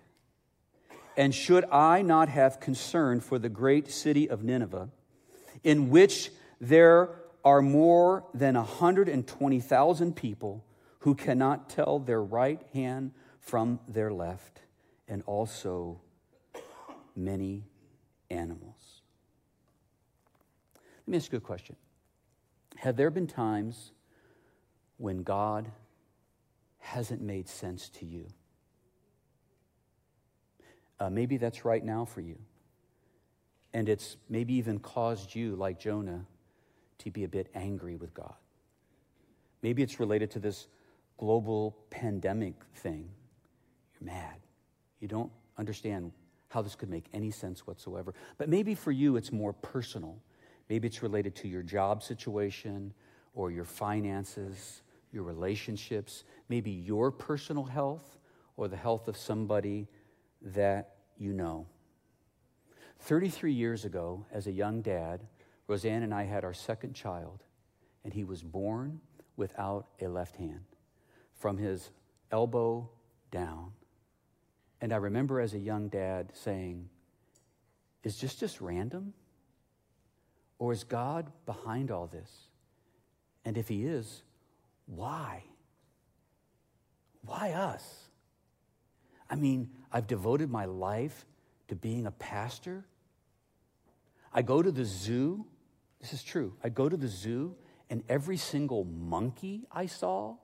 And 1.17 1.33
should 1.33 1.65
I 1.71 2.01
not 2.01 2.29
have 2.29 2.59
concern 2.59 3.21
for 3.21 3.39
the 3.39 3.49
great 3.49 3.89
city 3.89 4.29
of 4.29 4.43
Nineveh, 4.43 4.89
in 5.63 5.89
which 5.89 6.31
there 6.59 7.09
are 7.43 7.61
more 7.61 8.25
than 8.33 8.55
120,000 8.55 10.15
people 10.15 10.63
who 10.99 11.15
cannot 11.15 11.69
tell 11.69 11.99
their 11.99 12.21
right 12.21 12.61
hand 12.73 13.11
from 13.39 13.79
their 13.87 14.11
left, 14.11 14.61
and 15.07 15.23
also 15.25 15.99
many 17.15 17.63
animals? 18.31 19.01
Let 20.75 21.11
me 21.11 21.17
ask 21.17 21.31
you 21.31 21.37
a 21.37 21.41
question. 21.41 21.75
Have 22.77 22.95
there 22.95 23.11
been 23.11 23.27
times 23.27 23.91
when 24.97 25.23
God 25.23 25.71
hasn't 26.79 27.21
made 27.21 27.47
sense 27.47 27.89
to 27.89 28.05
you? 28.05 28.27
Uh, 30.99 31.09
maybe 31.09 31.37
that's 31.37 31.65
right 31.65 31.83
now 31.83 32.05
for 32.05 32.21
you. 32.21 32.37
And 33.73 33.89
it's 33.89 34.17
maybe 34.29 34.53
even 34.55 34.79
caused 34.79 35.33
you, 35.33 35.55
like 35.55 35.79
Jonah, 35.79 36.25
to 36.99 37.11
be 37.11 37.23
a 37.23 37.27
bit 37.27 37.49
angry 37.55 37.95
with 37.95 38.13
God. 38.13 38.35
Maybe 39.61 39.81
it's 39.81 39.99
related 39.99 40.31
to 40.31 40.39
this 40.39 40.67
global 41.17 41.77
pandemic 41.89 42.55
thing. 42.75 43.09
You're 43.93 44.11
mad. 44.13 44.35
You 44.99 45.07
don't 45.07 45.31
understand 45.57 46.11
how 46.51 46.61
this 46.61 46.75
could 46.75 46.89
make 46.89 47.05
any 47.13 47.31
sense 47.31 47.65
whatsoever. 47.65 48.13
But 48.37 48.49
maybe 48.49 48.75
for 48.75 48.91
you, 48.91 49.15
it's 49.15 49.31
more 49.31 49.53
personal. 49.53 50.21
Maybe 50.69 50.87
it's 50.87 51.01
related 51.01 51.33
to 51.37 51.47
your 51.47 51.63
job 51.63 52.03
situation 52.03 52.93
or 53.33 53.51
your 53.51 53.63
finances, 53.63 54.83
your 55.13 55.23
relationships, 55.23 56.25
maybe 56.49 56.71
your 56.71 57.09
personal 57.09 57.63
health 57.63 58.17
or 58.57 58.67
the 58.67 58.75
health 58.75 59.07
of 59.07 59.15
somebody 59.15 59.87
that 60.41 60.95
you 61.17 61.31
know. 61.31 61.67
33 62.99 63.53
years 63.53 63.85
ago, 63.85 64.25
as 64.31 64.47
a 64.47 64.51
young 64.51 64.81
dad, 64.81 65.25
Roseanne 65.67 66.03
and 66.03 66.13
I 66.13 66.23
had 66.23 66.43
our 66.43 66.53
second 66.53 66.93
child, 66.93 67.43
and 68.03 68.13
he 68.13 68.25
was 68.25 68.43
born 68.43 68.99
without 69.37 69.87
a 70.01 70.07
left 70.07 70.35
hand 70.35 70.65
from 71.33 71.57
his 71.57 71.91
elbow 72.29 72.89
down. 73.31 73.71
And 74.81 74.91
I 74.91 74.97
remember 74.97 75.39
as 75.39 75.53
a 75.53 75.59
young 75.59 75.89
dad 75.89 76.31
saying, 76.33 76.89
Is 78.03 78.19
this 78.19 78.35
just 78.35 78.59
random? 78.59 79.13
Or 80.57 80.73
is 80.73 80.83
God 80.83 81.31
behind 81.45 81.91
all 81.91 82.07
this? 82.07 82.29
And 83.45 83.57
if 83.57 83.67
He 83.67 83.85
is, 83.85 84.23
why? 84.85 85.43
Why 87.25 87.51
us? 87.51 88.09
I 89.29 89.35
mean, 89.35 89.69
I've 89.91 90.07
devoted 90.07 90.49
my 90.49 90.65
life 90.65 91.25
to 91.67 91.75
being 91.75 92.05
a 92.05 92.11
pastor. 92.11 92.85
I 94.33 94.41
go 94.41 94.61
to 94.61 94.71
the 94.71 94.85
zoo. 94.85 95.45
This 95.99 96.13
is 96.13 96.23
true. 96.23 96.53
I 96.63 96.69
go 96.69 96.89
to 96.89 96.97
the 96.97 97.07
zoo, 97.07 97.55
and 97.89 98.03
every 98.09 98.37
single 98.37 98.83
monkey 98.83 99.65
I 99.71 99.85
saw 99.85 100.35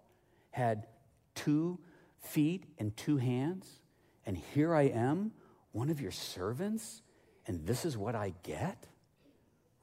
had 0.52 0.88
two 1.36 1.80
feet 2.20 2.64
and 2.78 2.96
two 2.96 3.18
hands. 3.18 3.82
And 4.28 4.38
here 4.54 4.76
I 4.76 4.84
am, 4.84 5.32
one 5.72 5.90
of 5.90 6.02
your 6.02 6.12
servants, 6.12 7.02
and 7.48 7.66
this 7.66 7.86
is 7.86 7.98
what 7.98 8.14
I 8.14 8.34
get? 8.44 8.86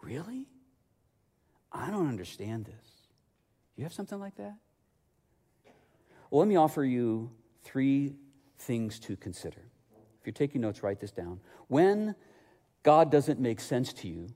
Really? 0.02 0.46
I 1.72 1.90
don't 1.90 2.08
understand 2.08 2.66
this. 2.66 3.08
You 3.74 3.84
have 3.84 3.92
something 3.94 4.20
like 4.20 4.36
that? 4.36 4.54
Well, 6.30 6.40
let 6.40 6.48
me 6.48 6.56
offer 6.56 6.84
you 6.84 7.30
three 7.62 8.16
things 8.58 9.00
to 9.00 9.16
consider. 9.16 9.62
If 10.20 10.26
you're 10.26 10.34
taking 10.34 10.60
notes, 10.60 10.82
write 10.82 11.00
this 11.00 11.10
down. 11.10 11.40
When 11.68 12.14
God 12.82 13.10
doesn't 13.10 13.40
make 13.40 13.60
sense 13.60 13.94
to 13.94 14.08
you, 14.08 14.28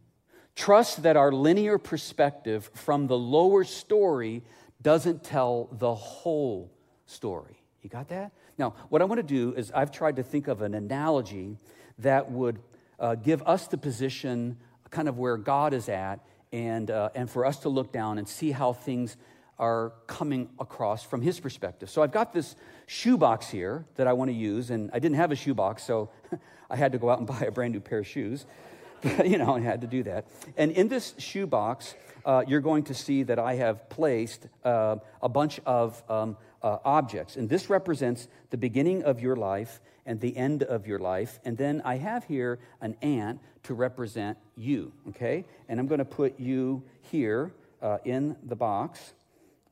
trust 0.57 1.03
that 1.03 1.19
our 1.19 1.31
linear 1.31 1.77
perspective 1.77 2.71
from 2.73 3.09
the 3.09 3.19
lower 3.19 3.63
story 3.63 4.43
doesn't 4.81 5.23
tell 5.23 5.69
the 5.73 5.95
whole 5.95 6.73
story. 7.05 7.63
You 7.83 7.91
got 7.91 8.09
that? 8.09 8.33
Now, 8.59 8.75
what 8.89 9.01
I 9.01 9.05
want 9.05 9.21
to 9.21 9.23
do 9.27 9.55
is 9.55 9.71
I've 9.71 9.93
tried 9.93 10.17
to 10.17 10.25
think 10.25 10.49
of 10.49 10.63
an 10.63 10.75
analogy 10.75 11.57
that 12.01 12.31
would 12.31 12.59
uh, 12.99 13.15
give 13.15 13.41
us 13.47 13.69
the 13.69 13.79
position 13.79 14.59
kind 14.91 15.09
of 15.09 15.17
where 15.17 15.37
God 15.37 15.73
is 15.73 15.89
at 15.89 16.21
and, 16.53 16.91
uh, 16.91 17.11
and 17.15 17.31
for 17.31 17.47
us 17.47 17.59
to 17.61 17.69
look 17.69 17.93
down 17.93 18.19
and 18.19 18.29
see 18.29 18.51
how 18.51 18.73
things 18.73 19.17
are 19.59 19.93
coming 20.07 20.49
across 20.59 21.05
from 21.05 21.23
his 21.23 21.39
perspective. 21.39 21.89
So 21.89 22.03
I've 22.03 22.13
got 22.13 22.33
this 22.33 22.57
shoebox 22.87 23.49
here 23.49 23.85
that 23.97 24.07
I 24.07 24.13
want 24.13 24.31
to 24.31 24.37
use, 24.37 24.71
and 24.71 24.91
I 24.93 24.99
didn't 24.99 25.17
have 25.17 25.31
a 25.31 25.37
shoebox, 25.37 25.85
so 25.85 26.11
I 26.71 26.77
had 26.77 26.93
to 26.93 26.99
go 26.99 27.11
out 27.11 27.19
and 27.19 27.27
buy 27.29 27.41
a 27.41 27.51
brand 27.51 27.73
new 27.73 27.81
pair 27.81 27.99
of 27.99 28.07
shoes. 28.07 28.45
you 29.25 29.39
know, 29.39 29.55
I 29.55 29.61
had 29.61 29.83
to 29.83 29.87
do 29.87 30.03
that. 30.05 30.27
And 30.57 30.73
in 30.73 30.89
this 30.89 31.15
shoebox, 31.19 31.95
uh, 32.25 32.45
you're 32.47 32.61
going 32.61 32.85
to 32.85 32.95
see 32.95 33.23
that 33.25 33.39
I 33.39 33.55
have 33.55 33.89
placed 33.89 34.47
uh, 34.65 34.97
a 35.23 35.29
bunch 35.29 35.61
of 35.65 36.03
um, 36.11 36.37
uh, 36.63 36.79
objects. 36.85 37.37
And 37.37 37.49
this 37.49 37.71
represents 37.71 38.29
the 38.51 38.57
beginning 38.57 39.03
of 39.03 39.21
your 39.21 39.37
life 39.37 39.81
and 40.07 40.21
the 40.21 40.37
end 40.37 40.63
of 40.63 40.87
your 40.87 40.99
life. 40.99 41.39
And 41.45 41.57
then 41.57 41.83
I 41.85 41.97
have 41.97 42.25
here 42.25 42.59
an 42.81 42.97
ant 43.03 43.41
to 43.65 43.75
represent 43.75 44.39
you, 44.57 44.93
okay? 45.11 45.45
And 45.69 45.79
I'm 45.79 45.87
going 45.87 45.99
to 45.99 46.05
put 46.05 46.41
you 46.41 46.83
here 47.03 47.53
uh, 47.83 47.99
in 48.05 48.37
the 48.43 48.57
box 48.57 49.13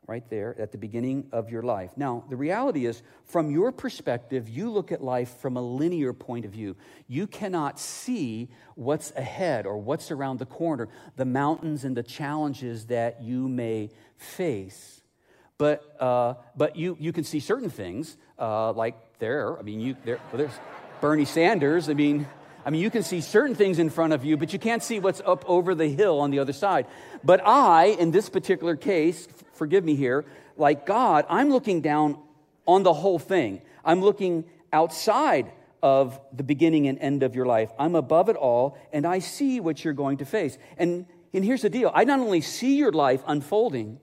right 0.06 0.28
there 0.30 0.54
at 0.58 0.70
the 0.70 0.78
beginning 0.78 1.26
of 1.32 1.50
your 1.50 1.62
life. 1.62 1.90
Now, 1.96 2.24
the 2.28 2.36
reality 2.36 2.86
is, 2.86 3.02
from 3.24 3.50
your 3.50 3.72
perspective, 3.72 4.48
you 4.48 4.70
look 4.70 4.92
at 4.92 5.02
life 5.02 5.38
from 5.38 5.56
a 5.56 5.62
linear 5.62 6.12
point 6.12 6.44
of 6.44 6.52
view. 6.52 6.76
You 7.08 7.26
cannot 7.26 7.80
see 7.80 8.48
what's 8.76 9.10
ahead 9.16 9.66
or 9.66 9.78
what's 9.78 10.10
around 10.10 10.38
the 10.38 10.46
corner, 10.46 10.88
the 11.16 11.24
mountains 11.24 11.84
and 11.84 11.96
the 11.96 12.04
challenges 12.04 12.86
that 12.86 13.22
you 13.22 13.48
may 13.48 13.90
face. 14.16 15.02
But, 15.58 15.96
uh, 16.00 16.34
but 16.54 16.76
you, 16.76 16.96
you 17.00 17.12
can 17.12 17.24
see 17.24 17.40
certain 17.40 17.70
things, 17.70 18.16
uh, 18.38 18.72
like 18.72 18.94
there. 19.18 19.58
I 19.58 19.62
mean, 19.62 19.80
you, 19.80 19.96
there, 20.04 20.18
well, 20.30 20.38
there's 20.38 20.58
Bernie 21.00 21.24
Sanders. 21.24 21.88
I 21.88 21.94
mean, 21.94 22.26
I 22.64 22.70
mean, 22.70 22.82
you 22.82 22.90
can 22.90 23.02
see 23.02 23.20
certain 23.20 23.54
things 23.54 23.78
in 23.78 23.90
front 23.90 24.12
of 24.12 24.24
you, 24.24 24.36
but 24.36 24.52
you 24.52 24.58
can't 24.58 24.82
see 24.82 24.98
what's 24.98 25.22
up 25.24 25.48
over 25.48 25.74
the 25.74 25.88
hill 25.88 26.20
on 26.20 26.30
the 26.30 26.40
other 26.40 26.52
side. 26.52 26.86
But 27.24 27.40
I, 27.46 27.86
in 27.86 28.10
this 28.10 28.28
particular 28.28 28.76
case, 28.76 29.28
forgive 29.54 29.84
me 29.84 29.94
here, 29.94 30.24
like 30.56 30.84
God, 30.84 31.24
I'm 31.28 31.50
looking 31.50 31.80
down 31.80 32.18
on 32.66 32.82
the 32.82 32.92
whole 32.92 33.18
thing. 33.18 33.62
I'm 33.84 34.02
looking 34.02 34.44
outside 34.72 35.52
of 35.82 36.18
the 36.32 36.42
beginning 36.42 36.88
and 36.88 36.98
end 36.98 37.22
of 37.22 37.34
your 37.34 37.46
life. 37.46 37.70
I'm 37.78 37.94
above 37.94 38.28
it 38.28 38.36
all, 38.36 38.76
and 38.92 39.06
I 39.06 39.20
see 39.20 39.60
what 39.60 39.84
you're 39.84 39.94
going 39.94 40.18
to 40.18 40.24
face. 40.24 40.58
And, 40.76 41.06
and 41.32 41.44
here's 41.44 41.62
the 41.62 41.70
deal 41.70 41.90
I 41.94 42.04
not 42.04 42.18
only 42.18 42.40
see 42.40 42.76
your 42.76 42.92
life 42.92 43.22
unfolding, 43.26 44.00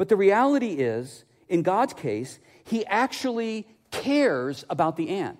but 0.00 0.08
the 0.08 0.16
reality 0.16 0.76
is, 0.76 1.26
in 1.50 1.60
God's 1.60 1.92
case, 1.92 2.38
He 2.64 2.86
actually 2.86 3.68
cares 3.90 4.64
about 4.70 4.96
the 4.96 5.10
ant. 5.10 5.38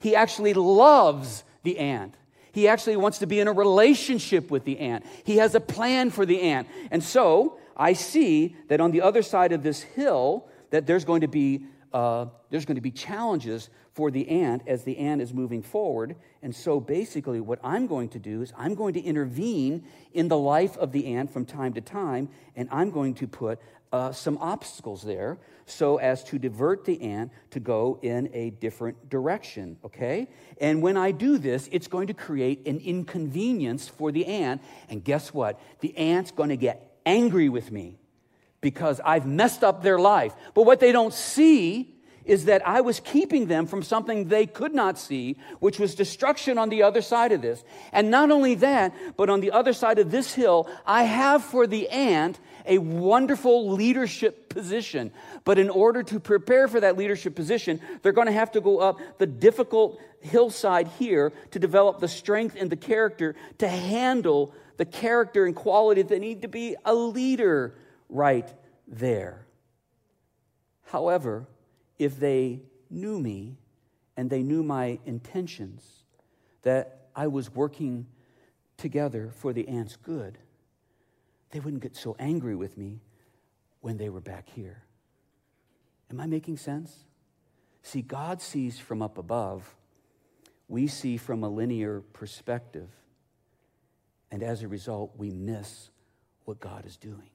He 0.00 0.16
actually 0.16 0.54
loves 0.54 1.44
the 1.62 1.78
ant. 1.78 2.16
He 2.50 2.66
actually 2.66 2.96
wants 2.96 3.18
to 3.18 3.28
be 3.28 3.38
in 3.38 3.46
a 3.46 3.52
relationship 3.52 4.50
with 4.50 4.64
the 4.64 4.80
ant. 4.80 5.06
He 5.22 5.36
has 5.36 5.54
a 5.54 5.60
plan 5.60 6.10
for 6.10 6.26
the 6.26 6.40
ant. 6.40 6.66
And 6.90 7.00
so 7.00 7.60
I 7.76 7.92
see 7.92 8.56
that 8.66 8.80
on 8.80 8.90
the 8.90 9.02
other 9.02 9.22
side 9.22 9.52
of 9.52 9.62
this 9.62 9.82
hill, 9.82 10.48
that 10.70 10.88
there's 10.88 11.04
going 11.04 11.20
to 11.20 11.28
be 11.28 11.66
uh, 11.92 12.26
there's 12.50 12.64
going 12.64 12.74
to 12.74 12.82
be 12.82 12.90
challenges 12.90 13.70
for 13.94 14.10
the 14.10 14.28
ant 14.28 14.62
as 14.66 14.82
the 14.82 14.98
ant 14.98 15.22
is 15.22 15.32
moving 15.32 15.62
forward. 15.62 16.16
And 16.42 16.54
so 16.54 16.78
basically, 16.78 17.40
what 17.40 17.58
I'm 17.64 17.86
going 17.86 18.10
to 18.10 18.18
do 18.18 18.42
is 18.42 18.52
I'm 18.54 18.74
going 18.74 18.92
to 18.94 19.00
intervene 19.00 19.84
in 20.12 20.28
the 20.28 20.36
life 20.36 20.76
of 20.76 20.92
the 20.92 21.14
ant 21.14 21.32
from 21.32 21.46
time 21.46 21.72
to 21.72 21.80
time, 21.80 22.28
and 22.54 22.68
I'm 22.70 22.90
going 22.90 23.14
to 23.14 23.26
put 23.26 23.58
uh, 23.92 24.12
some 24.12 24.38
obstacles 24.38 25.02
there 25.02 25.38
so 25.66 25.96
as 25.96 26.22
to 26.24 26.38
divert 26.38 26.84
the 26.84 27.00
ant 27.02 27.32
to 27.50 27.60
go 27.60 27.98
in 28.02 28.30
a 28.32 28.50
different 28.50 29.08
direction, 29.08 29.76
okay? 29.84 30.28
And 30.60 30.80
when 30.80 30.96
I 30.96 31.10
do 31.10 31.38
this, 31.38 31.68
it's 31.72 31.88
going 31.88 32.06
to 32.06 32.14
create 32.14 32.66
an 32.66 32.78
inconvenience 32.78 33.88
for 33.88 34.12
the 34.12 34.26
ant. 34.26 34.62
And 34.88 35.02
guess 35.02 35.34
what? 35.34 35.60
The 35.80 35.96
ant's 35.96 36.30
going 36.30 36.50
to 36.50 36.56
get 36.56 36.98
angry 37.04 37.48
with 37.48 37.72
me 37.72 37.98
because 38.60 39.00
I've 39.04 39.26
messed 39.26 39.64
up 39.64 39.82
their 39.82 39.98
life. 39.98 40.34
But 40.54 40.62
what 40.62 40.80
they 40.80 40.92
don't 40.92 41.12
see 41.12 41.96
is 42.26 42.46
that 42.46 42.66
I 42.66 42.80
was 42.80 43.00
keeping 43.00 43.46
them 43.46 43.66
from 43.66 43.82
something 43.82 44.28
they 44.28 44.46
could 44.46 44.74
not 44.74 44.98
see, 44.98 45.36
which 45.60 45.78
was 45.78 45.94
destruction 45.94 46.58
on 46.58 46.68
the 46.68 46.82
other 46.82 47.00
side 47.00 47.32
of 47.32 47.40
this. 47.40 47.62
And 47.92 48.10
not 48.10 48.30
only 48.30 48.56
that, 48.56 48.92
but 49.16 49.30
on 49.30 49.40
the 49.40 49.52
other 49.52 49.72
side 49.72 49.98
of 49.98 50.10
this 50.10 50.34
hill, 50.34 50.68
I 50.84 51.04
have 51.04 51.44
for 51.44 51.66
the 51.66 51.88
ant 51.88 52.38
a 52.66 52.78
wonderful 52.78 53.70
leadership 53.70 54.48
position. 54.48 55.12
But 55.44 55.58
in 55.58 55.70
order 55.70 56.02
to 56.04 56.20
prepare 56.20 56.68
for 56.68 56.80
that 56.80 56.96
leadership 56.96 57.34
position, 57.34 57.80
they're 58.02 58.12
going 58.12 58.26
to 58.26 58.32
have 58.32 58.52
to 58.52 58.60
go 58.60 58.78
up 58.78 58.98
the 59.18 59.26
difficult 59.26 60.00
hillside 60.20 60.88
here 60.98 61.32
to 61.52 61.58
develop 61.58 62.00
the 62.00 62.08
strength 62.08 62.56
and 62.58 62.70
the 62.70 62.76
character 62.76 63.36
to 63.58 63.68
handle 63.68 64.54
the 64.76 64.84
character 64.84 65.46
and 65.46 65.54
quality 65.54 66.02
that 66.02 66.20
need 66.20 66.42
to 66.42 66.48
be 66.48 66.76
a 66.84 66.94
leader 66.94 67.74
right 68.08 68.52
there. 68.86 69.46
However, 70.84 71.46
if 71.98 72.18
they 72.18 72.60
knew 72.90 73.18
me 73.18 73.56
and 74.16 74.30
they 74.30 74.42
knew 74.42 74.62
my 74.62 74.98
intentions, 75.06 76.04
that 76.62 77.08
I 77.14 77.28
was 77.28 77.54
working 77.54 78.06
together 78.76 79.30
for 79.34 79.52
the 79.52 79.66
ants' 79.68 79.96
good, 79.96 80.38
they 81.56 81.60
wouldn't 81.60 81.82
get 81.82 81.96
so 81.96 82.14
angry 82.18 82.54
with 82.54 82.76
me 82.76 83.00
when 83.80 83.96
they 83.96 84.10
were 84.10 84.20
back 84.20 84.46
here. 84.50 84.82
Am 86.10 86.20
I 86.20 86.26
making 86.26 86.58
sense? 86.58 86.94
See, 87.82 88.02
God 88.02 88.42
sees 88.42 88.78
from 88.78 89.00
up 89.00 89.16
above, 89.16 89.74
we 90.68 90.86
see 90.86 91.16
from 91.16 91.42
a 91.42 91.48
linear 91.48 92.02
perspective, 92.12 92.90
and 94.30 94.42
as 94.42 94.62
a 94.62 94.68
result, 94.68 95.12
we 95.16 95.30
miss 95.30 95.88
what 96.44 96.60
God 96.60 96.84
is 96.84 96.98
doing. 96.98 97.30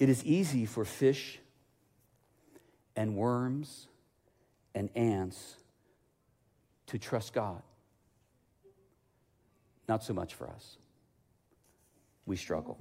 It 0.00 0.08
is 0.08 0.24
easy 0.24 0.66
for 0.66 0.84
fish 0.84 1.38
and 2.96 3.14
worms 3.14 3.86
and 4.74 4.90
ants 4.96 5.54
to 6.88 6.98
trust 6.98 7.32
God. 7.32 7.62
Not 9.88 10.04
so 10.04 10.12
much 10.12 10.34
for 10.34 10.48
us. 10.48 10.76
We 12.26 12.36
struggle. 12.36 12.78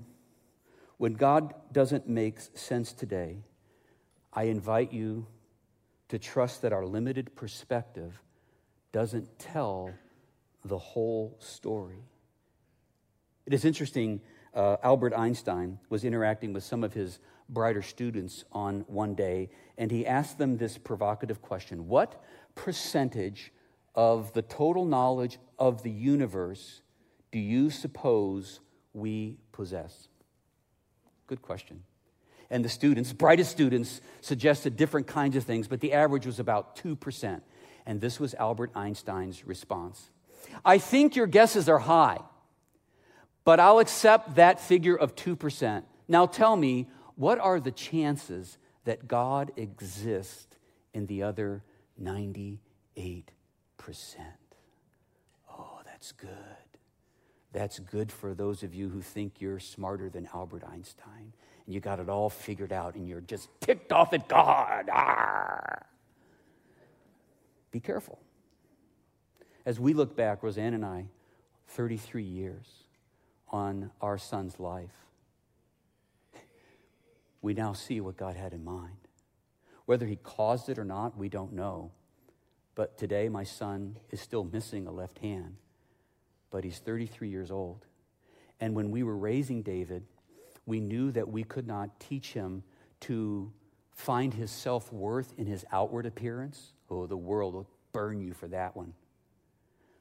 When 0.98 1.14
God 1.14 1.54
doesn't 1.72 2.08
make 2.08 2.40
sense 2.40 2.92
today, 2.92 3.38
I 4.34 4.44
invite 4.44 4.92
you 4.92 5.26
to 6.10 6.20
trust 6.20 6.62
that 6.62 6.74
our 6.74 6.86
limited 6.86 7.36
perspective 7.36 8.22
doesn't 8.92 9.40
tell 9.40 9.92
the 10.66 10.78
whole 10.78 11.38
story. 11.40 12.04
It 13.46 13.54
is 13.54 13.64
interesting 13.64 14.22
uh, 14.54 14.78
Albert 14.84 15.14
Einstein 15.14 15.80
was 15.90 16.04
interacting 16.04 16.52
with 16.52 16.64
some 16.64 16.84
of 16.84 16.94
his 16.94 17.20
brighter 17.48 17.82
students 17.82 18.44
on 18.52 18.82
one 18.88 19.14
day, 19.14 19.50
and 19.78 19.92
he 19.92 20.06
asked 20.06 20.38
them 20.38 20.58
this 20.58 20.78
provocative 20.78 21.42
question 21.42 21.88
What 21.88 22.22
percentage 22.56 23.54
of 23.96 24.34
the 24.34 24.42
total 24.42 24.86
knowledge 24.86 25.38
of 25.58 25.84
the 25.84 25.92
universe 25.92 26.82
do 27.32 27.40
you 27.40 27.70
suppose 27.70 28.60
we 28.94 29.38
possess? 29.52 30.08
Good 31.28 31.42
question. 31.42 31.84
And 32.50 32.64
the 32.64 32.70
students, 32.70 33.12
brightest 33.12 33.52
students, 33.52 34.00
suggested 34.22 34.78
different 34.78 35.08
kinds 35.08 35.36
of 35.36 35.44
things, 35.44 35.68
but 35.68 35.82
the 35.82 35.94
average 35.94 36.26
was 36.26 36.40
about 36.40 36.78
2%. 36.78 37.42
And 37.86 38.00
this 38.02 38.20
was 38.20 38.34
Albert 38.36 38.72
Einstein's 38.76 39.46
response 39.46 40.10
I 40.64 40.78
think 40.78 41.16
your 41.16 41.28
guesses 41.28 41.68
are 41.68 41.80
high 41.80 42.20
but 43.48 43.62
I'll 43.62 43.80
accept 43.80 44.36
that 44.36 44.60
figure 44.60 44.98
of 44.98 45.16
2%. 45.16 45.84
Now 46.10 46.26
tell 46.26 46.58
me, 46.58 46.90
what 47.16 47.40
are 47.40 47.62
the 47.62 47.72
chances 47.72 48.58
that 48.84 49.08
God 49.08 49.54
exists 49.56 50.58
in 50.94 51.06
the 51.06 51.24
other 51.24 51.64
98%? 51.98 52.58
Oh, 55.50 55.80
that's 55.86 56.12
good. 56.12 56.28
That's 57.58 57.80
good 57.80 58.12
for 58.12 58.36
those 58.36 58.62
of 58.62 58.76
you 58.76 58.88
who 58.88 59.02
think 59.02 59.42
you're 59.42 59.58
smarter 59.60 60.12
than 60.12 60.30
Albert 60.32 60.64
Einstein 60.64 61.34
and 61.66 61.74
you 61.74 61.80
got 61.80 62.00
it 62.00 62.08
all 62.08 62.30
figured 62.30 62.72
out 62.72 62.94
and 62.94 63.10
you're 63.10 63.20
just 63.20 63.50
ticked 63.62 63.92
off 63.92 64.14
at 64.14 64.28
God. 64.28 64.90
Arr. 64.94 65.88
Be 67.72 67.80
careful. 67.80 68.20
As 69.66 69.80
we 69.80 69.96
look 69.96 70.16
back, 70.16 70.44
Roseanne 70.44 70.76
and 70.76 70.86
I, 70.86 71.08
33 71.70 72.22
years, 72.22 72.68
on 73.50 73.90
our 74.02 74.20
son's 74.20 74.60
life, 74.60 75.08
we 77.42 77.56
now 77.56 77.74
see 77.74 78.00
what 78.02 78.18
God 78.18 78.36
had 78.36 78.54
in 78.54 78.64
mind. 78.64 79.08
Whether 79.88 80.06
he 80.06 80.18
caused 80.18 80.70
it 80.70 80.78
or 80.78 80.86
not, 80.86 81.18
we 81.18 81.28
don't 81.28 81.54
know. 81.54 81.90
But 82.76 83.00
today, 83.00 83.30
my 83.30 83.44
son 83.44 83.98
is 84.12 84.22
still 84.22 84.44
missing 84.44 84.86
a 84.86 84.92
left 84.92 85.18
hand, 85.18 85.56
but 86.52 86.64
he's 86.64 86.80
33 86.80 87.30
years 87.30 87.52
old. 87.52 87.86
And 88.60 88.76
when 88.76 88.92
we 88.92 89.04
were 89.04 89.18
raising 89.18 89.62
David, 89.62 90.04
we 90.66 90.80
knew 90.80 91.12
that 91.12 91.30
we 91.30 91.44
could 91.44 91.68
not 91.68 92.00
teach 92.00 92.34
him 92.34 92.64
to 93.02 93.52
find 93.92 94.34
his 94.34 94.52
self 94.52 94.92
worth 94.92 95.34
in 95.38 95.46
his 95.46 95.66
outward 95.72 96.06
appearance. 96.06 96.74
Oh, 96.90 97.08
the 97.08 97.18
world 97.18 97.54
will 97.54 97.70
burn 97.92 98.22
you 98.22 98.34
for 98.34 98.48
that 98.48 98.76
one. 98.76 98.94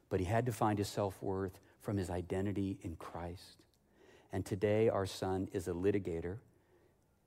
But 0.09 0.21
he 0.21 0.27
had 0.27 0.47
to 0.47 0.53
find 0.53 0.79
his 0.79 0.89
self 0.89 1.21
worth 1.23 1.59
from 1.81 1.97
his 1.97 2.11
identity 2.11 2.79
in 2.83 2.97
Christ. 2.97 3.63
And 4.33 4.45
today, 4.45 4.89
our 4.89 5.07
son 5.07 5.49
is 5.53 5.69
a 5.69 5.73
litigator 5.73 6.39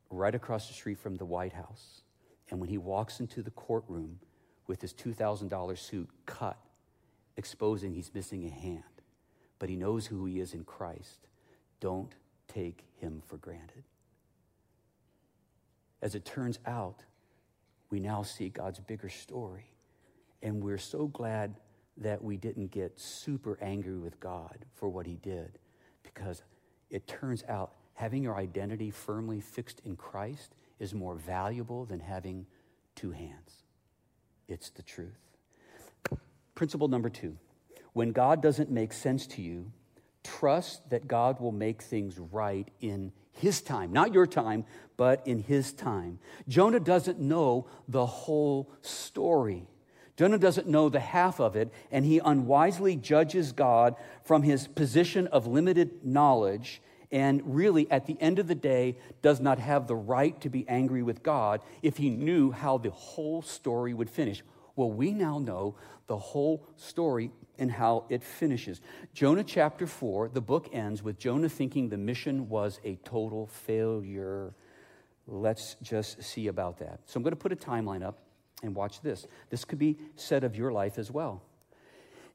right 0.10 0.36
across 0.36 0.68
the 0.68 0.74
street 0.74 1.00
from 1.00 1.16
the 1.16 1.26
White 1.26 1.54
House. 1.54 2.02
And 2.50 2.60
when 2.60 2.70
he 2.70 2.78
walks 2.78 3.20
into 3.20 3.42
the 3.42 3.52
courtroom 3.52 4.20
with 4.68 4.82
his 4.82 4.94
$2,000 4.94 5.78
suit 5.78 6.10
cut, 6.26 6.58
exposing 7.38 7.94
he's 7.94 8.12
missing 8.14 8.46
a 8.46 8.50
hand, 8.50 8.84
but 9.60 9.70
he 9.70 9.76
knows 9.76 10.06
who 10.06 10.26
he 10.26 10.40
is 10.40 10.54
in 10.54 10.64
Christ, 10.64 11.28
don't 11.80 12.14
take 12.48 12.86
him 12.98 13.22
for 13.28 13.38
granted. 13.38 13.84
As 16.02 16.16
it 16.16 16.26
turns 16.26 16.60
out, 16.66 17.04
we 17.90 18.00
now 18.00 18.24
see 18.24 18.50
God's 18.50 18.80
bigger 18.80 19.10
story. 19.10 19.72
And 20.42 20.64
we're 20.64 20.78
so 20.78 21.08
glad 21.08 21.56
that 21.98 22.24
we 22.24 22.38
didn't 22.38 22.72
get 22.72 22.98
super 23.00 23.58
angry 23.62 23.98
with 23.98 24.20
God 24.20 24.66
for 24.74 24.88
what 24.88 25.06
he 25.06 25.16
did 25.16 25.60
because 26.04 26.44
it 26.90 27.08
turns 27.08 27.44
out 27.50 27.74
having 27.94 28.24
your 28.24 28.38
identity 28.38 28.90
firmly 28.90 29.42
fixed 29.42 29.82
in 29.84 29.98
Christ 29.98 30.56
is 30.80 30.94
more 30.94 31.16
valuable 31.16 31.84
than 31.86 32.00
having 32.00 32.46
two 32.96 33.12
hands. 33.12 33.64
It's 34.48 34.70
the 34.70 34.82
truth. 34.82 35.20
Principle 36.56 36.88
number 36.88 37.10
two 37.10 37.38
when 37.94 38.12
God 38.12 38.42
doesn't 38.42 38.70
make 38.70 38.94
sense 38.94 39.28
to 39.28 39.42
you, 39.42 39.72
trust 40.24 40.90
that 40.90 41.08
God 41.08 41.40
will 41.40 41.52
make 41.52 41.82
things 41.82 42.20
right 42.20 42.68
in 42.82 43.12
his 43.32 43.62
time, 43.62 43.94
not 43.94 44.14
your 44.14 44.28
time, 44.28 44.66
but 44.98 45.26
in 45.26 45.40
his 45.40 45.72
time. 45.72 46.20
Jonah 46.48 46.80
doesn't 46.80 47.20
know 47.20 47.68
the 47.88 48.06
whole 48.06 48.72
story. 48.82 49.66
Jonah 50.18 50.38
doesn't 50.38 50.68
know 50.68 50.90
the 50.90 51.00
half 51.00 51.40
of 51.40 51.56
it, 51.56 51.72
and 51.92 52.04
he 52.04 52.20
unwisely 52.20 52.98
judges 52.98 53.54
God 53.54 53.96
from 54.26 54.44
his 54.44 54.68
position 54.68 55.28
of 55.28 55.48
limited 55.48 56.04
knowledge, 56.04 56.82
and 57.12 57.42
really, 57.56 57.90
at 57.90 58.06
the 58.06 58.18
end 58.20 58.38
of 58.38 58.48
the 58.48 58.56
day, 58.56 58.98
does 59.22 59.40
not 59.40 59.58
have 59.58 59.88
the 59.88 59.96
right 59.96 60.40
to 60.42 60.50
be 60.50 60.68
angry 60.68 61.02
with 61.02 61.24
God 61.24 61.62
if 61.82 61.98
he 61.98 62.10
knew 62.10 62.52
how 62.52 62.78
the 62.78 62.92
whole 62.92 63.42
story 63.42 63.94
would 63.94 64.10
finish. 64.10 64.44
Well, 64.76 64.92
we 64.92 65.12
now 65.12 65.40
know 65.40 65.76
the 66.08 66.18
whole 66.18 66.68
story 66.76 67.32
and 67.60 67.72
how 67.72 68.06
it 68.10 68.24
finishes. 68.24 68.82
Jonah 69.14 69.44
chapter 69.44 69.86
4, 69.86 70.30
the 70.30 70.42
book 70.42 70.70
ends 70.72 71.04
with 71.04 71.20
Jonah 71.20 71.50
thinking 71.50 71.90
the 71.90 71.98
mission 71.98 72.50
was 72.50 72.80
a 72.84 72.96
total 73.04 73.48
failure. 73.48 74.54
Let's 75.28 75.76
just 75.82 76.24
see 76.24 76.48
about 76.48 76.80
that. 76.80 77.02
So 77.06 77.18
I'm 77.18 77.24
going 77.24 77.32
to 77.32 77.38
put 77.38 77.52
a 77.52 77.56
timeline 77.56 78.04
up. 78.04 78.20
And 78.62 78.76
watch 78.76 79.02
this. 79.02 79.26
This 79.50 79.64
could 79.64 79.80
be 79.80 79.98
said 80.16 80.44
of 80.44 80.56
your 80.56 80.72
life 80.72 80.98
as 80.98 81.10
well. 81.10 81.42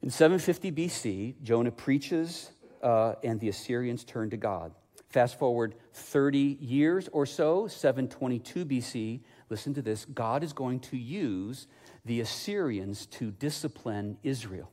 In 0.03 0.11
750 0.11 0.73
BC, 0.73 1.43
Jonah 1.43 1.71
preaches, 1.71 2.51
uh, 2.83 3.15
and 3.23 3.39
the 3.41 3.49
Assyrians 3.49 4.05
turn 4.05 4.31
to 4.31 4.37
God. 4.37 4.73
Fast 5.11 5.39
forward 5.39 5.75
30 5.93 6.59
years 6.61 7.09
or 7.13 7.27
so, 7.27 7.69
722 7.69 8.65
BC, 8.65 9.21
listen 9.49 9.75
to 9.75 9.83
this 9.83 10.05
God 10.07 10.43
is 10.43 10.53
going 10.53 10.81
to 10.81 10.97
use 10.97 11.67
the 12.05 12.21
Assyrians 12.21 13.07
to 13.07 13.31
discipline 13.31 14.19
Israel. 14.23 14.71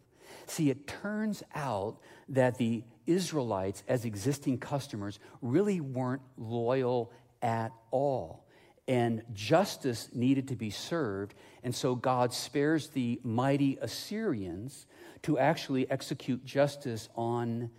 See, 0.52 0.70
it 0.70 0.86
turns 0.86 1.44
out 1.56 1.98
that 2.28 2.58
the 2.58 2.84
Israelites, 3.08 3.84
as 3.88 4.04
existing 4.04 4.58
customers, 4.58 5.18
really 5.42 5.80
weren't 5.80 6.24
loyal 6.38 7.14
at 7.42 7.72
all 7.90 8.46
and 8.86 9.24
justice 9.34 10.10
needed 10.14 10.50
to 10.50 10.56
be 10.58 10.70
served. 10.70 11.34
And 11.64 11.74
so 11.74 11.96
God 11.96 12.34
spares 12.34 12.90
the 12.90 13.22
mighty 13.24 13.78
Assyrians 13.82 14.88
to 15.22 15.40
actually 15.40 15.90
execute 15.90 16.44
justice 16.44 17.08
on 17.16 17.72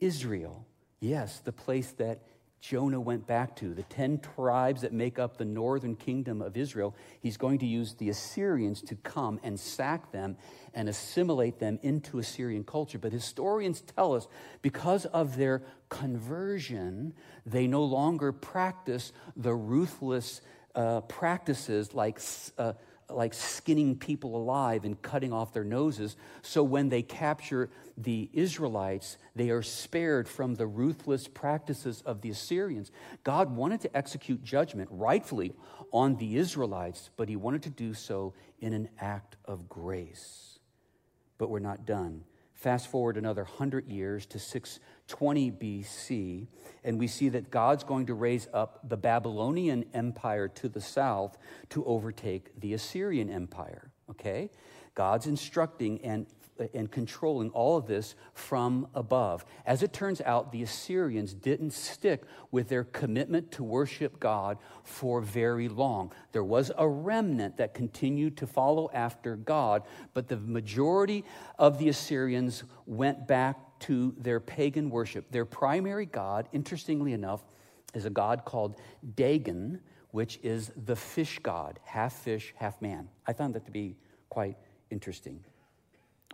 Israel. 0.00 0.66
Yes, 1.00 1.40
the 1.40 1.52
place 1.52 1.90
that 1.98 2.22
Jonah 2.60 3.00
went 3.00 3.26
back 3.26 3.54
to, 3.56 3.72
the 3.72 3.84
10 3.84 4.18
tribes 4.18 4.82
that 4.82 4.92
make 4.92 5.18
up 5.18 5.36
the 5.36 5.44
northern 5.44 5.94
kingdom 5.94 6.42
of 6.42 6.56
Israel, 6.56 6.94
he's 7.20 7.36
going 7.36 7.58
to 7.60 7.66
use 7.66 7.94
the 7.94 8.08
Assyrians 8.08 8.82
to 8.82 8.96
come 8.96 9.38
and 9.42 9.58
sack 9.58 10.10
them 10.10 10.36
and 10.74 10.88
assimilate 10.88 11.60
them 11.60 11.78
into 11.82 12.18
Assyrian 12.18 12.64
culture. 12.64 12.98
But 12.98 13.12
historians 13.12 13.80
tell 13.80 14.14
us 14.14 14.26
because 14.60 15.06
of 15.06 15.36
their 15.36 15.62
conversion, 15.88 17.14
they 17.46 17.66
no 17.66 17.84
longer 17.84 18.32
practice 18.32 19.12
the 19.36 19.54
ruthless 19.54 20.40
uh, 20.74 21.00
practices 21.02 21.94
like 21.94 22.20
uh, 22.58 22.72
like 23.10 23.32
skinning 23.32 23.96
people 23.96 24.36
alive 24.36 24.84
and 24.84 25.00
cutting 25.00 25.32
off 25.32 25.52
their 25.52 25.64
noses. 25.64 26.16
So 26.42 26.62
when 26.62 26.88
they 26.88 27.02
capture 27.02 27.70
the 27.96 28.28
Israelites, 28.32 29.16
they 29.34 29.50
are 29.50 29.62
spared 29.62 30.28
from 30.28 30.54
the 30.54 30.66
ruthless 30.66 31.26
practices 31.26 32.02
of 32.04 32.20
the 32.20 32.30
Assyrians. 32.30 32.90
God 33.24 33.54
wanted 33.54 33.80
to 33.82 33.96
execute 33.96 34.44
judgment 34.44 34.88
rightfully 34.92 35.54
on 35.92 36.16
the 36.16 36.36
Israelites, 36.36 37.10
but 37.16 37.28
he 37.28 37.36
wanted 37.36 37.62
to 37.62 37.70
do 37.70 37.94
so 37.94 38.34
in 38.60 38.72
an 38.72 38.88
act 39.00 39.36
of 39.44 39.68
grace. 39.68 40.58
But 41.38 41.50
we're 41.50 41.60
not 41.60 41.86
done. 41.86 42.24
Fast 42.52 42.88
forward 42.88 43.16
another 43.16 43.44
100 43.44 43.86
years 43.86 44.26
to 44.26 44.38
620 45.08 45.52
BC, 45.52 46.46
and 46.84 46.98
we 46.98 47.06
see 47.06 47.30
that 47.30 47.50
God's 47.50 47.82
going 47.82 48.06
to 48.06 48.14
raise 48.14 48.46
up 48.52 48.80
the 48.86 48.96
Babylonian 48.96 49.86
Empire 49.94 50.48
to 50.48 50.68
the 50.68 50.80
south 50.80 51.38
to 51.70 51.84
overtake 51.86 52.60
the 52.60 52.74
Assyrian 52.74 53.30
Empire. 53.30 53.90
Okay? 54.10 54.50
God's 54.94 55.26
instructing 55.26 56.04
and 56.04 56.26
and 56.74 56.90
controlling 56.90 57.50
all 57.50 57.76
of 57.76 57.86
this 57.86 58.16
from 58.34 58.88
above. 58.92 59.44
As 59.64 59.84
it 59.84 59.92
turns 59.92 60.20
out, 60.22 60.50
the 60.50 60.64
Assyrians 60.64 61.32
didn't 61.32 61.72
stick 61.72 62.24
with 62.50 62.68
their 62.68 62.82
commitment 62.82 63.52
to 63.52 63.62
worship 63.62 64.18
God 64.18 64.58
for 64.82 65.20
very 65.20 65.68
long. 65.68 66.12
There 66.32 66.42
was 66.42 66.72
a 66.76 66.88
remnant 66.88 67.58
that 67.58 67.74
continued 67.74 68.36
to 68.38 68.48
follow 68.48 68.90
after 68.92 69.36
God, 69.36 69.84
but 70.14 70.26
the 70.26 70.36
majority 70.36 71.24
of 71.60 71.78
the 71.78 71.88
Assyrians 71.90 72.64
went 72.86 73.28
back 73.28 73.67
to 73.80 74.14
their 74.18 74.40
pagan 74.40 74.90
worship. 74.90 75.30
Their 75.30 75.44
primary 75.44 76.06
god, 76.06 76.48
interestingly 76.52 77.12
enough, 77.12 77.42
is 77.94 78.04
a 78.04 78.10
god 78.10 78.44
called 78.44 78.80
Dagon, 79.16 79.80
which 80.10 80.38
is 80.42 80.72
the 80.84 80.96
fish 80.96 81.38
god, 81.38 81.80
half 81.84 82.12
fish, 82.12 82.54
half 82.56 82.80
man. 82.80 83.08
I 83.26 83.32
found 83.32 83.54
that 83.54 83.64
to 83.66 83.70
be 83.70 83.96
quite 84.28 84.56
interesting. 84.90 85.44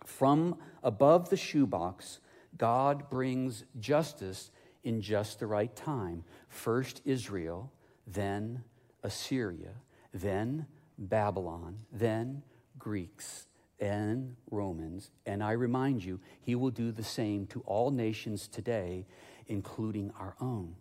From 0.05 0.57
above 0.83 1.29
the 1.29 1.37
shoebox, 1.37 2.19
God 2.57 3.09
brings 3.09 3.63
justice 3.79 4.51
in 4.83 5.01
just 5.01 5.39
the 5.39 5.47
right 5.47 5.75
time. 5.75 6.23
First 6.47 7.01
Israel, 7.05 7.71
then 8.07 8.63
Assyria, 9.03 9.73
then 10.13 10.67
Babylon, 10.97 11.79
then 11.91 12.43
Greeks, 12.77 13.47
and 13.79 14.35
Romans. 14.51 15.11
And 15.25 15.43
I 15.43 15.51
remind 15.51 16.03
you, 16.03 16.19
he 16.41 16.55
will 16.55 16.71
do 16.71 16.91
the 16.91 17.03
same 17.03 17.47
to 17.47 17.61
all 17.61 17.91
nations 17.91 18.47
today, 18.47 19.05
including 19.47 20.11
our 20.19 20.35
own. 20.39 20.75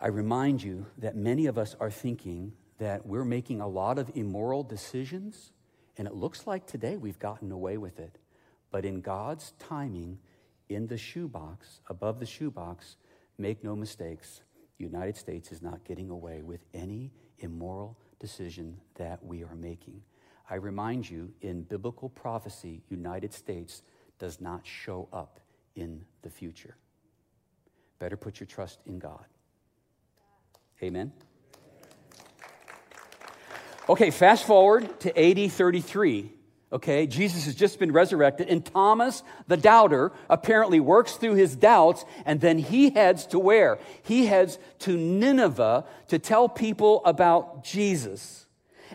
I 0.00 0.08
remind 0.08 0.62
you 0.62 0.86
that 0.98 1.16
many 1.16 1.46
of 1.46 1.58
us 1.58 1.74
are 1.80 1.90
thinking 1.90 2.52
that 2.78 3.04
we're 3.04 3.24
making 3.24 3.60
a 3.60 3.66
lot 3.66 3.98
of 3.98 4.10
immoral 4.14 4.62
decisions 4.62 5.52
and 5.98 6.06
it 6.06 6.14
looks 6.14 6.46
like 6.46 6.66
today 6.66 6.96
we've 6.96 7.18
gotten 7.18 7.50
away 7.50 7.76
with 7.76 7.98
it. 7.98 8.18
But 8.70 8.84
in 8.84 9.00
God's 9.00 9.52
timing, 9.58 10.18
in 10.68 10.86
the 10.86 10.96
shoebox, 10.96 11.80
above 11.88 12.20
the 12.20 12.26
shoebox, 12.26 12.96
make 13.36 13.64
no 13.64 13.74
mistakes, 13.74 14.42
the 14.78 14.84
United 14.84 15.16
States 15.16 15.50
is 15.50 15.60
not 15.60 15.84
getting 15.84 16.08
away 16.08 16.42
with 16.42 16.64
any 16.72 17.10
immoral 17.40 17.98
decision 18.20 18.78
that 18.94 19.24
we 19.24 19.42
are 19.42 19.56
making. 19.56 20.02
I 20.50 20.54
remind 20.54 21.08
you, 21.08 21.32
in 21.42 21.62
biblical 21.62 22.08
prophecy, 22.08 22.82
United 22.88 23.34
States 23.34 23.82
does 24.18 24.40
not 24.40 24.66
show 24.66 25.08
up 25.12 25.40
in 25.76 26.04
the 26.22 26.30
future. 26.30 26.76
Better 27.98 28.16
put 28.16 28.40
your 28.40 28.46
trust 28.46 28.80
in 28.86 28.98
God. 28.98 29.24
Amen. 30.82 31.12
Okay, 33.88 34.10
fast 34.10 34.46
forward 34.46 35.00
to 35.00 35.18
AD 35.18 35.52
33. 35.52 36.32
Okay, 36.70 37.06
Jesus 37.06 37.46
has 37.46 37.54
just 37.54 37.78
been 37.78 37.92
resurrected, 37.92 38.48
and 38.48 38.64
Thomas, 38.64 39.22
the 39.46 39.56
doubter, 39.56 40.12
apparently 40.28 40.80
works 40.80 41.14
through 41.14 41.34
his 41.34 41.56
doubts, 41.56 42.04
and 42.26 42.40
then 42.40 42.58
he 42.58 42.90
heads 42.90 43.26
to 43.28 43.38
where? 43.38 43.78
He 44.02 44.26
heads 44.26 44.58
to 44.80 44.96
Nineveh 44.96 45.86
to 46.08 46.18
tell 46.18 46.48
people 46.48 47.02
about 47.06 47.64
Jesus 47.64 48.46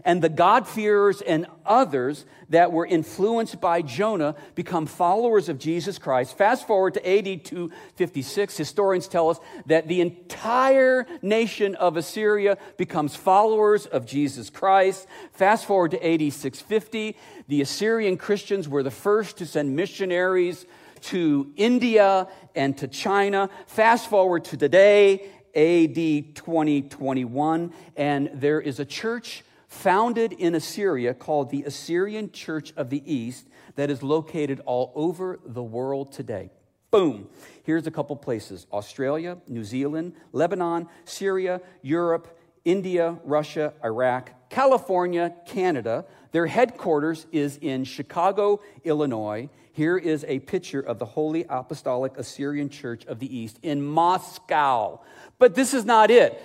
and 0.06 0.22
the 0.22 0.30
God-fearers 0.30 1.22
and 1.22 1.46
others 1.66 2.26
that 2.50 2.72
were 2.72 2.86
influenced 2.86 3.60
by 3.60 3.82
Jonah 3.82 4.36
become 4.56 4.86
followers 4.86 5.50
of 5.50 5.58
Jesus 5.58 5.98
Christ. 5.98 6.38
Fast 6.38 6.68
forward 6.68 6.94
to 6.96 7.08
AD 7.08 7.46
256, 7.46 8.58
historians 8.58 9.08
tell 9.08 9.30
us 9.30 9.40
that 9.66 9.88
the 9.88 10.02
entire 10.02 11.06
nation 11.22 11.76
of 11.76 11.98
Assyria 11.98 12.58
becomes 12.78 13.16
followers 13.16 13.86
of 13.86 14.06
Jesus 14.06 14.50
Christ. 14.50 15.08
Fast 15.32 15.66
forward 15.66 15.92
to 15.92 16.06
AD 16.06 16.34
650, 16.34 17.18
the 17.48 17.62
Assyrian 17.62 18.18
Christians 18.18 18.70
were 18.70 18.84
the 18.84 18.92
first 18.92 19.38
to 19.38 19.46
send 19.46 19.76
missionaries 19.76 20.66
to 21.02 21.52
India 21.58 22.28
and 22.56 22.78
to 22.78 22.88
China. 22.88 23.50
Fast 23.68 24.10
forward 24.10 24.46
to 24.46 24.58
today, 24.58 25.30
AD 25.56 26.36
2021, 26.36 27.74
and 27.96 28.32
there 28.34 28.62
is 28.62 28.80
a 28.80 28.86
church 28.86 29.44
founded 29.74 30.32
in 30.34 30.56
Assyria 30.56 31.14
called 31.14 31.50
the 31.50 31.64
Assyrian 31.64 32.32
Church 32.32 32.72
of 32.78 32.90
the 32.90 33.04
East 33.12 33.48
that 33.76 33.90
is 33.90 34.04
located 34.04 34.62
all 34.66 34.94
over 34.96 35.40
the 35.46 35.64
world 35.64 36.12
today. 36.12 36.52
Boom. 36.92 37.28
Here's 37.64 37.88
a 37.88 37.92
couple 37.92 38.16
places 38.16 38.68
Australia, 38.72 39.40
New 39.48 39.64
Zealand, 39.64 40.14
Lebanon, 40.32 40.88
Syria, 41.06 41.60
Europe, 41.82 42.40
India, 42.64 43.18
Russia, 43.26 43.74
Iraq, 43.84 44.50
California, 44.50 45.34
Canada. 45.48 46.06
Their 46.32 46.46
headquarters 46.46 47.26
is 47.32 47.58
in 47.58 47.84
Chicago, 47.84 48.62
Illinois. 48.84 49.50
Here 49.74 49.98
is 49.98 50.24
a 50.28 50.40
picture 50.40 50.82
of 50.82 51.00
the 51.00 51.06
Holy 51.06 51.46
Apostolic 51.50 52.16
Assyrian 52.18 52.70
Church 52.70 53.06
of 53.06 53.18
the 53.20 53.38
East 53.38 53.60
in 53.64 53.84
Moscow. 53.84 55.02
But 55.40 55.56
this 55.56 55.74
is 55.74 55.84
not 55.84 56.12
it. 56.12 56.40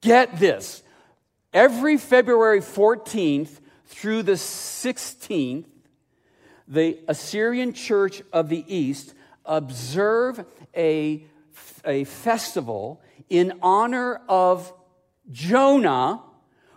Get 0.00 0.38
this 0.38 0.84
Every 1.52 1.96
February 1.96 2.60
14th 2.60 3.58
through 3.86 4.22
the 4.22 4.34
16th, 4.34 5.64
the 6.68 7.00
Assyrian 7.08 7.72
Church 7.72 8.22
of 8.32 8.48
the 8.48 8.64
East 8.72 9.14
observe 9.44 10.46
a, 10.76 11.26
a 11.84 12.04
festival 12.04 13.02
in 13.28 13.58
honor 13.62 14.20
of 14.28 14.72
Jonah 15.32 16.22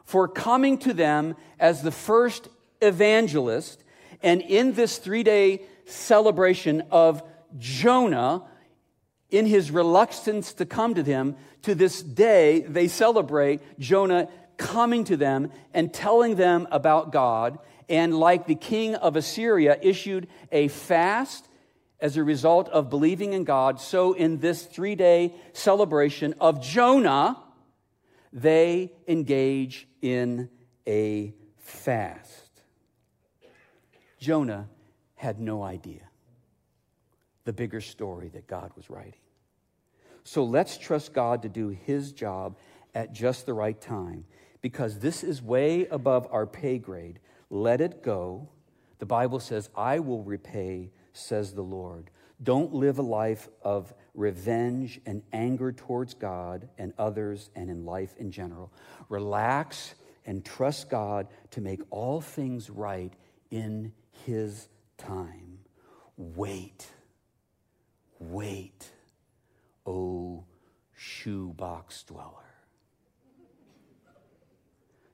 for 0.05 0.27
coming 0.27 0.79
to 0.79 0.93
them 0.93 1.35
as 1.59 1.83
the 1.83 1.91
first 1.91 2.49
evangelist. 2.81 3.83
And 4.23 4.41
in 4.41 4.73
this 4.73 4.97
three 4.97 5.21
day 5.21 5.61
celebration 5.85 6.81
of 6.89 7.21
Jonah, 7.59 8.43
in 9.29 9.45
his 9.45 9.69
reluctance 9.69 10.53
to 10.53 10.65
come 10.65 10.95
to 10.95 11.03
them, 11.03 11.35
to 11.61 11.75
this 11.75 12.01
day, 12.01 12.61
they 12.61 12.87
celebrate 12.87 13.61
Jonah 13.79 14.29
coming 14.57 15.03
to 15.05 15.17
them 15.17 15.51
and 15.73 15.93
telling 15.93 16.35
them 16.35 16.67
about 16.71 17.11
God, 17.11 17.59
and 17.89 18.17
like 18.17 18.47
the 18.47 18.55
king 18.55 18.95
of 18.95 19.15
Assyria, 19.15 19.77
issued 19.81 20.27
a 20.51 20.67
fast 20.67 21.47
as 21.99 22.17
a 22.17 22.23
result 22.23 22.69
of 22.69 22.89
believing 22.89 23.33
in 23.33 23.43
God. 23.43 23.79
So, 23.79 24.13
in 24.13 24.39
this 24.39 24.65
three 24.65 24.95
day 24.95 25.33
celebration 25.53 26.33
of 26.39 26.61
Jonah, 26.61 27.41
they 28.31 28.91
engage 29.07 29.87
in 30.01 30.49
a 30.87 31.33
fast. 31.59 32.61
Jonah 34.19 34.69
had 35.15 35.39
no 35.39 35.63
idea 35.63 36.01
the 37.45 37.53
bigger 37.53 37.81
story 37.81 38.29
that 38.29 38.47
God 38.47 38.71
was 38.75 38.89
writing. 38.89 39.19
So 40.23 40.43
let's 40.43 40.77
trust 40.77 41.13
God 41.13 41.41
to 41.41 41.49
do 41.49 41.69
his 41.69 42.13
job 42.13 42.57
at 42.95 43.13
just 43.13 43.45
the 43.45 43.53
right 43.53 43.79
time 43.79 44.25
because 44.63 44.97
this 44.97 45.23
is 45.23 45.43
way 45.43 45.85
above 45.85 46.27
our 46.31 46.47
pay 46.47 46.79
grade. 46.79 47.19
Let 47.51 47.81
it 47.81 48.01
go. 48.01 48.49
The 48.97 49.05
Bible 49.05 49.39
says, 49.39 49.69
I 49.75 49.99
will 49.99 50.23
repay, 50.23 50.89
says 51.11 51.53
the 51.53 51.61
Lord. 51.61 52.09
Don't 52.41 52.73
live 52.73 52.97
a 52.97 53.03
life 53.03 53.47
of 53.61 53.93
revenge 54.15 54.99
and 55.05 55.21
anger 55.31 55.71
towards 55.71 56.15
God 56.15 56.67
and 56.79 56.93
others 56.97 57.51
and 57.55 57.69
in 57.69 57.85
life 57.85 58.15
in 58.17 58.31
general. 58.31 58.73
Relax 59.09 59.93
and 60.25 60.43
trust 60.43 60.89
God 60.89 61.27
to 61.51 61.61
make 61.61 61.81
all 61.91 62.21
things 62.21 62.71
right 62.71 63.13
in 63.51 63.93
His 64.25 64.67
time. 64.97 65.59
Wait. 66.17 66.87
Wait, 68.31 68.87
O 69.85 70.45
shoebox 70.95 72.03
dweller. 72.03 72.42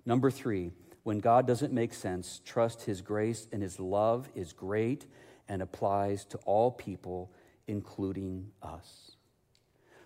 Number 0.05 0.31
three, 0.31 0.71
when 1.03 1.19
God 1.19 1.47
doesn't 1.47 1.73
make 1.73 1.93
sense, 1.93 2.41
trust 2.45 2.83
His 2.83 3.01
grace 3.01 3.47
and 3.51 3.61
His 3.61 3.79
love 3.79 4.29
is 4.35 4.53
great 4.53 5.05
and 5.47 5.61
applies 5.61 6.25
to 6.25 6.37
all 6.39 6.71
people, 6.71 7.31
including 7.67 8.51
us. 8.61 9.11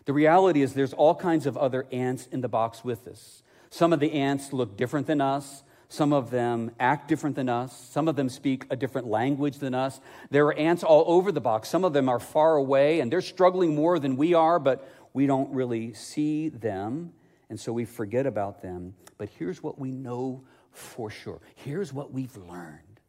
The 0.06 0.14
reality 0.14 0.62
is, 0.62 0.74
there's 0.74 0.94
all 0.94 1.16
kinds 1.16 1.46
of 1.46 1.58
other 1.58 1.86
ants 1.92 2.28
in 2.32 2.42
the 2.42 2.50
box 2.50 2.84
with 2.84 3.08
us. 3.08 3.44
Some 3.70 3.94
of 3.94 4.00
the 4.00 4.12
ants 4.14 4.54
look 4.54 4.78
different 4.78 5.08
than 5.08 5.22
us. 5.22 5.64
Some 5.90 6.12
of 6.12 6.32
them 6.32 6.72
act 6.80 7.08
different 7.08 7.36
than 7.36 7.50
us. 7.50 7.78
Some 7.92 8.08
of 8.08 8.16
them 8.16 8.28
speak 8.28 8.66
a 8.70 8.76
different 8.76 9.08
language 9.08 9.60
than 9.60 9.76
us. 9.76 10.00
There 10.32 10.46
are 10.48 10.54
ants 10.54 10.84
all 10.84 11.04
over 11.08 11.32
the 11.32 11.40
box. 11.40 11.70
Some 11.70 11.86
of 11.86 11.94
them 11.94 12.10
are 12.10 12.20
far 12.20 12.56
away 12.56 13.00
and 13.00 13.12
they're 13.12 13.22
struggling 13.22 13.76
more 13.76 14.00
than 14.00 14.18
we 14.18 14.34
are, 14.34 14.58
but 14.58 14.90
we 15.14 15.28
don't 15.28 15.54
really 15.54 15.94
see 15.94 16.50
them. 16.50 17.14
And 17.50 17.60
so 17.60 17.72
we 17.72 17.86
forget 17.86 18.26
about 18.26 18.64
them. 18.64 18.96
But 19.18 19.30
here's 19.38 19.62
what 19.62 19.80
we 19.80 19.92
know 19.92 20.44
for 20.72 21.10
sure. 21.10 21.42
Here's 21.56 21.94
what 21.94 22.12
we've 22.12 22.36
learned 22.36 23.00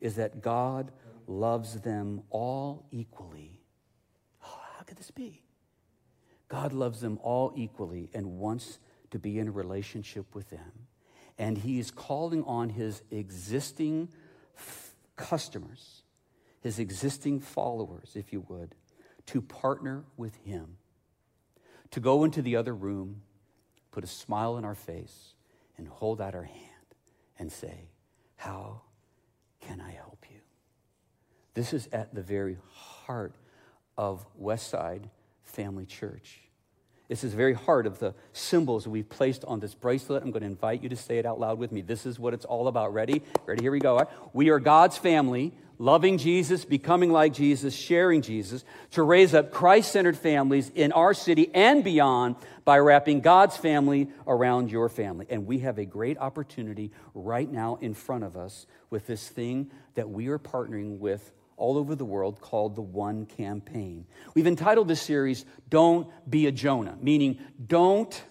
is 0.00 0.16
that 0.16 0.42
God 0.42 0.92
loves 1.26 1.80
them 1.80 2.22
all 2.30 2.86
equally. 2.90 3.60
Oh, 4.44 4.60
how 4.76 4.84
could 4.84 4.96
this 4.96 5.10
be? 5.10 5.42
God 6.48 6.72
loves 6.72 7.00
them 7.00 7.18
all 7.22 7.52
equally 7.56 8.08
and 8.14 8.38
wants 8.38 8.78
to 9.10 9.18
be 9.18 9.38
in 9.38 9.48
a 9.48 9.52
relationship 9.52 10.34
with 10.34 10.50
them 10.50 10.88
and 11.38 11.56
he's 11.56 11.90
calling 11.90 12.42
on 12.44 12.70
his 12.70 13.02
existing 13.10 14.08
f- 14.56 14.94
customers, 15.16 16.02
his 16.60 16.78
existing 16.78 17.40
followers, 17.40 18.12
if 18.16 18.32
you 18.32 18.44
would, 18.48 18.74
to 19.26 19.40
partner 19.40 20.04
with 20.16 20.34
him, 20.44 20.76
to 21.92 22.00
go 22.00 22.24
into 22.24 22.42
the 22.42 22.56
other 22.56 22.74
room, 22.74 23.22
put 23.90 24.04
a 24.04 24.06
smile 24.06 24.54
on 24.54 24.64
our 24.64 24.74
face, 24.74 25.34
and 25.76 25.88
hold 25.88 26.20
out 26.20 26.34
our 26.34 26.42
hand 26.42 26.64
and 27.38 27.50
say, 27.50 27.88
How 28.36 28.82
can 29.60 29.80
I 29.80 29.92
help 29.92 30.26
you? 30.30 30.40
This 31.54 31.72
is 31.72 31.88
at 31.92 32.14
the 32.14 32.22
very 32.22 32.58
heart 32.72 33.34
of 33.96 34.26
Westside 34.40 35.10
Family 35.42 35.86
Church. 35.86 36.40
This 37.08 37.24
is 37.24 37.32
very 37.32 37.54
heart 37.54 37.86
of 37.86 37.98
the 37.98 38.14
symbols 38.32 38.86
we've 38.86 39.08
placed 39.08 39.44
on 39.46 39.60
this 39.60 39.74
bracelet. 39.74 40.22
I'm 40.22 40.30
going 40.30 40.42
to 40.42 40.46
invite 40.46 40.82
you 40.82 40.90
to 40.90 40.96
say 40.96 41.18
it 41.18 41.24
out 41.24 41.40
loud 41.40 41.58
with 41.58 41.72
me. 41.72 41.80
This 41.80 42.04
is 42.04 42.18
what 42.18 42.34
it's 42.34 42.44
all 42.44 42.68
about. 42.68 42.92
Ready? 42.92 43.22
Ready? 43.46 43.62
Here 43.62 43.72
we 43.72 43.80
go. 43.80 44.06
We 44.34 44.50
are 44.50 44.60
God's 44.60 44.98
family, 44.98 45.54
loving 45.78 46.18
Jesus, 46.18 46.64
becoming 46.64 47.10
like 47.10 47.32
Jesus, 47.32 47.74
sharing 47.74 48.22
Jesus, 48.22 48.64
to 48.92 49.02
raise 49.02 49.34
up 49.34 49.52
Christ 49.52 49.92
centered 49.92 50.16
families 50.16 50.70
in 50.74 50.92
our 50.92 51.14
city 51.14 51.50
and 51.54 51.84
beyond 51.84 52.36
by 52.64 52.78
wrapping 52.78 53.20
God's 53.20 53.56
family 53.56 54.08
around 54.26 54.70
your 54.70 54.88
family. 54.88 55.26
And 55.30 55.46
we 55.46 55.60
have 55.60 55.78
a 55.78 55.84
great 55.84 56.18
opportunity 56.18 56.90
right 57.14 57.50
now 57.50 57.78
in 57.80 57.94
front 57.94 58.24
of 58.24 58.36
us 58.36 58.66
with 58.90 59.06
this 59.06 59.28
thing 59.28 59.70
that 59.94 60.10
we 60.10 60.28
are 60.28 60.38
partnering 60.38 60.98
with 60.98 61.32
all 61.56 61.76
over 61.76 61.94
the 61.94 62.04
world 62.04 62.40
called 62.40 62.76
the 62.76 62.82
One 62.82 63.26
Campaign. 63.26 64.06
We've 64.34 64.46
entitled 64.46 64.88
this 64.88 65.02
series, 65.02 65.44
Don't 65.68 66.08
Be 66.28 66.46
a 66.46 66.52
Jonah, 66.52 66.96
meaning 67.00 67.38
don't 67.64 68.22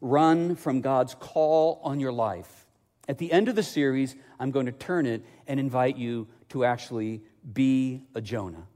run 0.00 0.56
from 0.56 0.80
God's 0.80 1.14
call 1.14 1.80
on 1.84 2.00
your 2.00 2.12
life. 2.12 2.66
At 3.08 3.18
the 3.18 3.32
end 3.32 3.48
of 3.48 3.56
the 3.56 3.62
series, 3.62 4.14
I'm 4.38 4.50
going 4.50 4.66
to 4.66 4.72
turn 4.72 5.06
it 5.06 5.24
and 5.46 5.58
invite 5.58 5.96
you 5.96 6.28
to 6.52 6.64
actually 6.64 7.20
be 7.52 8.04
a 8.14 8.20
Jonah. 8.20 8.68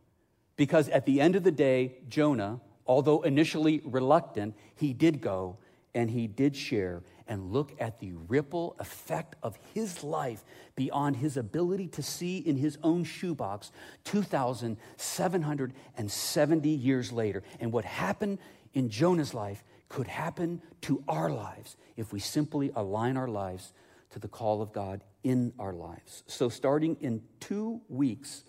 Because 0.57 0.89
at 0.89 1.07
the 1.07 1.21
end 1.21 1.37
of 1.37 1.45
the 1.45 1.53
day, 1.53 1.99
Jonah, 2.09 2.61
although 2.87 3.23
initially 3.23 3.83
reluctant, 3.85 4.57
he 4.75 4.93
did 4.95 5.21
go 5.21 5.59
and 5.95 6.11
he 6.11 6.27
did 6.27 6.57
share 6.57 7.05
and 7.29 7.53
look 7.53 7.73
at 7.79 8.01
the 8.01 8.15
ripple 8.29 8.75
effect 8.79 9.37
of 9.43 9.59
his 9.75 10.03
life 10.03 10.43
beyond 10.75 11.17
his 11.17 11.37
ability 11.37 11.89
to 11.89 12.03
see 12.03 12.39
in 12.39 12.57
his 12.57 12.79
own 12.83 13.05
shoebox 13.05 13.71
2,770 14.05 16.71
years 16.71 17.13
later. 17.13 17.43
And 17.61 17.73
what 17.73 17.85
happened 17.85 18.39
in 18.73 18.89
Jonah's 18.89 19.35
life 19.35 19.63
could 19.91 20.07
happen 20.07 20.63
to 20.83 21.03
our 21.09 21.31
lives 21.31 21.77
if 21.97 22.13
we 22.13 22.21
simply 22.21 22.71
align 22.75 23.19
our 23.19 23.29
lives 23.29 23.73
to 24.11 24.19
the 24.19 24.29
call 24.29 24.63
of 24.63 24.73
God 24.73 25.03
in 25.23 25.53
our 25.59 25.73
lives. 25.73 26.23
So, 26.27 26.49
starting 26.49 26.97
in 27.01 27.23
two 27.41 27.81
weeks 27.89 28.45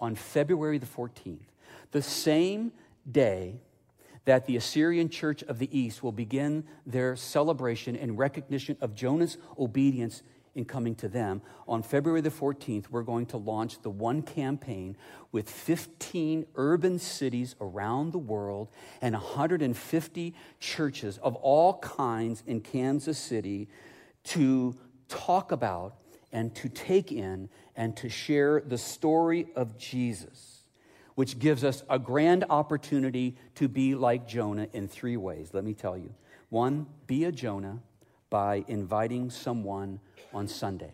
on 0.00 0.14
February 0.14 0.78
the 0.78 0.86
14th, 0.86 1.46
the 1.90 2.02
same 2.02 2.72
day 3.10 3.60
that 4.24 4.46
the 4.46 4.56
Assyrian 4.56 5.08
church 5.08 5.42
of 5.42 5.58
the 5.58 5.78
east 5.78 6.02
will 6.02 6.12
begin 6.12 6.64
their 6.86 7.16
celebration 7.16 7.96
and 7.96 8.18
recognition 8.18 8.76
of 8.80 8.94
Jonah's 8.94 9.36
obedience 9.58 10.22
in 10.54 10.64
coming 10.64 10.94
to 10.94 11.08
them. 11.08 11.42
On 11.66 11.82
February 11.82 12.20
the 12.20 12.30
14th, 12.30 12.88
we're 12.90 13.02
going 13.02 13.26
to 13.26 13.36
launch 13.36 13.82
the 13.82 13.90
One 13.90 14.22
campaign 14.22 14.96
with 15.32 15.50
15 15.50 16.46
urban 16.54 16.98
cities 16.98 17.56
around 17.60 18.12
the 18.12 18.18
world 18.18 18.68
and 19.02 19.14
150 19.14 20.34
churches 20.60 21.18
of 21.18 21.34
all 21.36 21.78
kinds 21.78 22.42
in 22.46 22.60
Kansas 22.60 23.18
City 23.18 23.68
to 24.24 24.76
talk 25.08 25.52
about 25.52 25.96
and 26.32 26.54
to 26.56 26.68
take 26.68 27.12
in 27.12 27.48
and 27.76 27.96
to 27.96 28.08
share 28.08 28.60
the 28.60 28.78
story 28.78 29.48
of 29.54 29.78
Jesus 29.78 30.54
which 31.14 31.38
gives 31.38 31.64
us 31.64 31.82
a 31.88 31.98
grand 31.98 32.44
opportunity 32.50 33.36
to 33.54 33.68
be 33.68 33.94
like 33.94 34.26
Jonah 34.26 34.68
in 34.72 34.88
three 34.88 35.16
ways. 35.16 35.50
Let 35.52 35.64
me 35.64 35.74
tell 35.74 35.96
you. 35.96 36.12
One, 36.48 36.86
be 37.06 37.24
a 37.24 37.32
Jonah 37.32 37.80
by 38.30 38.64
inviting 38.68 39.30
someone 39.30 40.00
on 40.32 40.48
Sunday. 40.48 40.92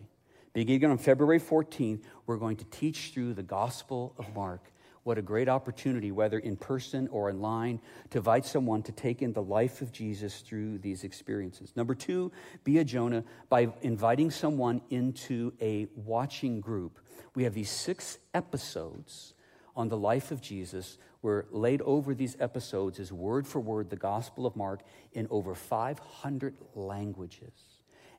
Beginning 0.53 0.91
on 0.91 0.97
February 0.97 1.39
14th, 1.39 2.01
we're 2.25 2.37
going 2.37 2.57
to 2.57 2.65
teach 2.65 3.11
through 3.13 3.33
the 3.33 3.43
Gospel 3.43 4.13
of 4.17 4.33
Mark. 4.35 4.71
What 5.03 5.17
a 5.17 5.21
great 5.21 5.49
opportunity, 5.49 6.11
whether 6.11 6.37
in 6.37 6.55
person 6.55 7.07
or 7.07 7.29
online, 7.29 7.79
to 8.11 8.19
invite 8.19 8.45
someone 8.45 8.83
to 8.83 8.91
take 8.91 9.21
in 9.21 9.33
the 9.33 9.41
life 9.41 9.81
of 9.81 9.91
Jesus 9.91 10.41
through 10.41 10.77
these 10.77 11.03
experiences. 11.03 11.73
Number 11.75 11.95
two, 11.95 12.31
be 12.63 12.77
a 12.77 12.83
Jonah 12.83 13.23
by 13.49 13.69
inviting 13.81 14.29
someone 14.29 14.81
into 14.91 15.53
a 15.59 15.87
watching 15.95 16.61
group. 16.61 16.99
We 17.33 17.45
have 17.45 17.53
these 17.55 17.71
six 17.71 18.19
episodes 18.33 19.33
on 19.75 19.89
the 19.89 19.97
life 19.97 20.31
of 20.31 20.41
Jesus 20.41 20.97
were 21.21 21.47
laid 21.51 21.81
over 21.81 22.13
these 22.13 22.35
episodes 22.39 22.99
is 22.99 23.11
word 23.11 23.47
for 23.47 23.59
word 23.59 23.89
the 23.89 23.95
Gospel 23.95 24.45
of 24.45 24.55
Mark 24.55 24.81
in 25.13 25.27
over 25.29 25.55
500 25.55 26.57
languages. 26.75 27.70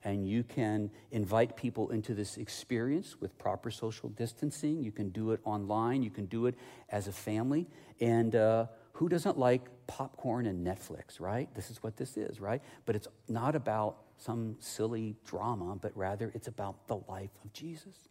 And 0.04 0.26
you 0.26 0.42
can 0.42 0.90
invite 1.10 1.56
people 1.56 1.90
into 1.90 2.14
this 2.14 2.36
experience 2.36 3.20
with 3.20 3.38
proper 3.38 3.70
social 3.70 4.08
distancing. 4.08 4.82
You 4.82 4.92
can 4.92 5.10
do 5.10 5.30
it 5.30 5.40
online. 5.44 6.02
You 6.02 6.10
can 6.10 6.26
do 6.26 6.46
it 6.46 6.56
as 6.88 7.06
a 7.06 7.12
family. 7.12 7.68
And 8.00 8.34
uh, 8.34 8.66
who 8.94 9.08
doesn't 9.08 9.38
like 9.38 9.62
popcorn 9.86 10.46
and 10.46 10.66
Netflix, 10.66 11.20
right? 11.20 11.52
This 11.54 11.70
is 11.70 11.82
what 11.82 11.96
this 11.96 12.16
is, 12.16 12.40
right? 12.40 12.62
But 12.84 12.96
it's 12.96 13.08
not 13.28 13.54
about 13.54 13.98
some 14.18 14.56
silly 14.60 15.16
drama, 15.24 15.76
but 15.76 15.96
rather 15.96 16.30
it's 16.34 16.48
about 16.48 16.86
the 16.88 16.96
life 17.08 17.30
of 17.44 17.52
Jesus. 17.52 18.08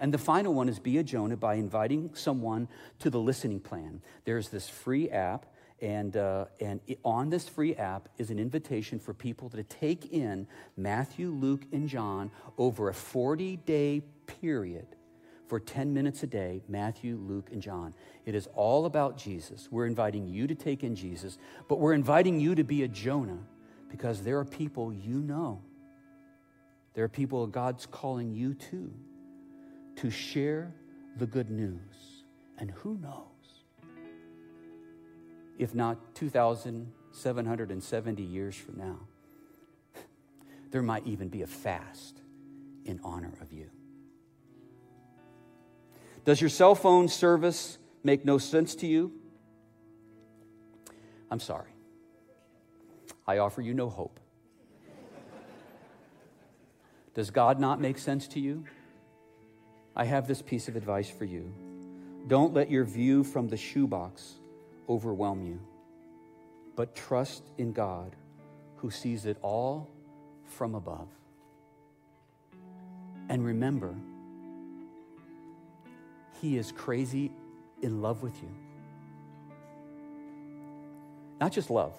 And 0.00 0.12
the 0.12 0.18
final 0.18 0.54
one 0.54 0.68
is 0.68 0.78
be 0.78 0.98
a 0.98 1.02
Jonah 1.02 1.36
by 1.36 1.54
inviting 1.54 2.10
someone 2.14 2.68
to 3.00 3.10
the 3.10 3.20
listening 3.20 3.60
plan. 3.60 4.00
There's 4.24 4.48
this 4.48 4.68
free 4.68 5.10
app, 5.10 5.46
and, 5.82 6.16
uh, 6.16 6.44
and 6.60 6.80
on 7.04 7.28
this 7.28 7.48
free 7.48 7.74
app 7.74 8.08
is 8.16 8.30
an 8.30 8.38
invitation 8.38 9.00
for 9.00 9.12
people 9.12 9.50
to 9.50 9.64
take 9.64 10.12
in 10.12 10.46
Matthew, 10.76 11.30
Luke, 11.30 11.66
and 11.72 11.88
John 11.88 12.30
over 12.56 12.88
a 12.88 12.94
40 12.94 13.56
day 13.56 14.02
period 14.26 14.86
for 15.48 15.58
10 15.58 15.92
minutes 15.92 16.22
a 16.22 16.28
day 16.28 16.62
Matthew, 16.68 17.16
Luke, 17.16 17.48
and 17.50 17.60
John. 17.60 17.94
It 18.24 18.36
is 18.36 18.48
all 18.54 18.86
about 18.86 19.18
Jesus. 19.18 19.68
We're 19.72 19.86
inviting 19.86 20.28
you 20.28 20.46
to 20.46 20.54
take 20.54 20.84
in 20.84 20.94
Jesus, 20.94 21.36
but 21.68 21.80
we're 21.80 21.94
inviting 21.94 22.38
you 22.38 22.54
to 22.54 22.64
be 22.64 22.84
a 22.84 22.88
Jonah 22.88 23.40
because 23.90 24.22
there 24.22 24.38
are 24.38 24.44
people 24.44 24.92
you 24.92 25.18
know. 25.18 25.60
There 26.94 27.04
are 27.04 27.08
people 27.08 27.44
God's 27.48 27.86
calling 27.86 28.32
you 28.32 28.54
to 28.54 28.92
to 29.96 30.10
share 30.10 30.72
the 31.18 31.26
good 31.26 31.50
news. 31.50 32.24
And 32.58 32.70
who 32.70 32.96
knows? 32.98 33.31
If 35.62 35.74
not 35.76 36.16
2,770 36.16 38.22
years 38.24 38.56
from 38.56 38.78
now, 38.78 38.98
there 40.72 40.82
might 40.82 41.06
even 41.06 41.28
be 41.28 41.42
a 41.42 41.46
fast 41.46 42.20
in 42.84 42.98
honor 43.04 43.32
of 43.40 43.52
you. 43.52 43.70
Does 46.24 46.40
your 46.40 46.50
cell 46.50 46.74
phone 46.74 47.06
service 47.06 47.78
make 48.02 48.24
no 48.24 48.38
sense 48.38 48.74
to 48.76 48.86
you? 48.88 49.12
I'm 51.30 51.38
sorry. 51.38 51.70
I 53.24 53.38
offer 53.38 53.60
you 53.60 53.72
no 53.72 53.88
hope. 53.88 54.18
Does 57.14 57.30
God 57.30 57.60
not 57.60 57.80
make 57.80 57.98
sense 57.98 58.26
to 58.28 58.40
you? 58.40 58.64
I 59.94 60.06
have 60.06 60.26
this 60.26 60.42
piece 60.42 60.66
of 60.66 60.74
advice 60.74 61.08
for 61.08 61.24
you. 61.24 61.54
Don't 62.26 62.52
let 62.52 62.68
your 62.68 62.82
view 62.82 63.22
from 63.22 63.46
the 63.46 63.56
shoebox 63.56 64.40
overwhelm 64.88 65.44
you, 65.44 65.60
but 66.76 66.94
trust 66.94 67.42
in 67.58 67.72
God 67.72 68.16
who 68.76 68.90
sees 68.90 69.26
it 69.26 69.36
all 69.42 69.88
from 70.44 70.74
above. 70.74 71.08
And 73.28 73.44
remember, 73.44 73.94
He 76.40 76.56
is 76.56 76.72
crazy 76.72 77.30
in 77.80 78.02
love 78.02 78.22
with 78.22 78.34
you. 78.42 78.48
Not 81.40 81.52
just 81.52 81.70
love, 81.70 81.94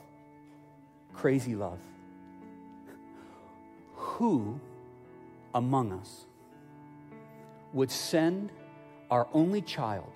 crazy 1.13 1.55
love. 1.55 1.79
Who 3.95 4.59
among 5.55 5.91
us 5.91 6.25
would 7.73 7.91
send 7.91 8.51
our 9.09 9.27
only 9.33 9.61
child 9.61 10.11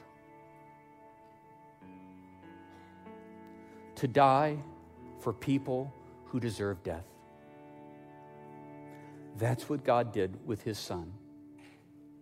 to 3.98 4.08
die 4.08 4.58
for 5.20 5.34
people 5.34 5.94
who 6.26 6.40
deserve 6.40 6.84
death. 6.84 7.06
That's 9.38 9.70
what 9.70 9.84
God 9.84 10.14
did 10.14 10.46
with 10.46 10.64
his 10.64 10.78
son. 10.78 11.12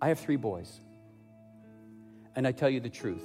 I 0.02 0.10
have 0.10 0.20
three 0.20 0.36
boys. 0.36 0.82
And 2.36 2.46
I 2.46 2.52
tell 2.52 2.70
you 2.70 2.80
the 2.80 2.90
truth, 2.90 3.24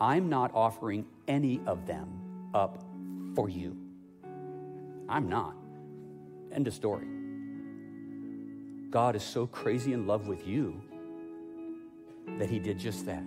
I'm 0.00 0.28
not 0.28 0.50
offering 0.54 1.04
any 1.28 1.60
of 1.66 1.86
them 1.86 2.08
up 2.54 2.82
for 3.34 3.48
you. 3.48 3.76
I'm 5.08 5.28
not. 5.28 5.54
End 6.52 6.66
of 6.66 6.74
story. 6.74 7.06
God 8.90 9.16
is 9.16 9.22
so 9.22 9.46
crazy 9.46 9.92
in 9.92 10.06
love 10.06 10.26
with 10.26 10.46
you 10.46 10.80
that 12.38 12.48
he 12.48 12.58
did 12.58 12.78
just 12.78 13.06
that. 13.06 13.22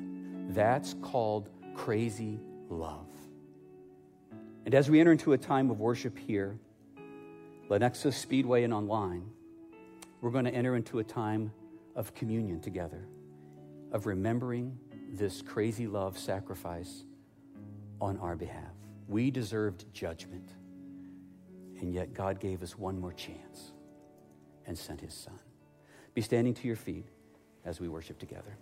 That's 0.49 0.95
called 1.01 1.49
crazy 1.75 2.39
love. 2.69 3.07
And 4.65 4.75
as 4.75 4.89
we 4.89 4.99
enter 4.99 5.11
into 5.11 5.33
a 5.33 5.37
time 5.37 5.69
of 5.71 5.79
worship 5.79 6.17
here, 6.17 6.57
Lenexa 7.69 8.13
Speedway 8.13 8.63
and 8.63 8.73
online, 8.73 9.29
we're 10.21 10.31
going 10.31 10.45
to 10.45 10.53
enter 10.53 10.75
into 10.75 10.99
a 10.99 11.03
time 11.03 11.51
of 11.95 12.13
communion 12.13 12.59
together, 12.59 13.07
of 13.91 14.05
remembering 14.05 14.77
this 15.13 15.41
crazy 15.41 15.87
love 15.87 16.17
sacrifice 16.17 17.03
on 18.01 18.17
our 18.17 18.35
behalf. 18.35 18.73
We 19.07 19.31
deserved 19.31 19.85
judgment, 19.93 20.49
and 21.79 21.93
yet 21.93 22.13
God 22.13 22.39
gave 22.39 22.61
us 22.61 22.77
one 22.77 22.99
more 22.99 23.13
chance 23.13 23.71
and 24.65 24.77
sent 24.77 25.01
his 25.01 25.13
son. 25.13 25.39
Be 26.13 26.21
standing 26.21 26.53
to 26.53 26.67
your 26.67 26.75
feet 26.75 27.05
as 27.65 27.79
we 27.79 27.87
worship 27.87 28.19
together. 28.19 28.57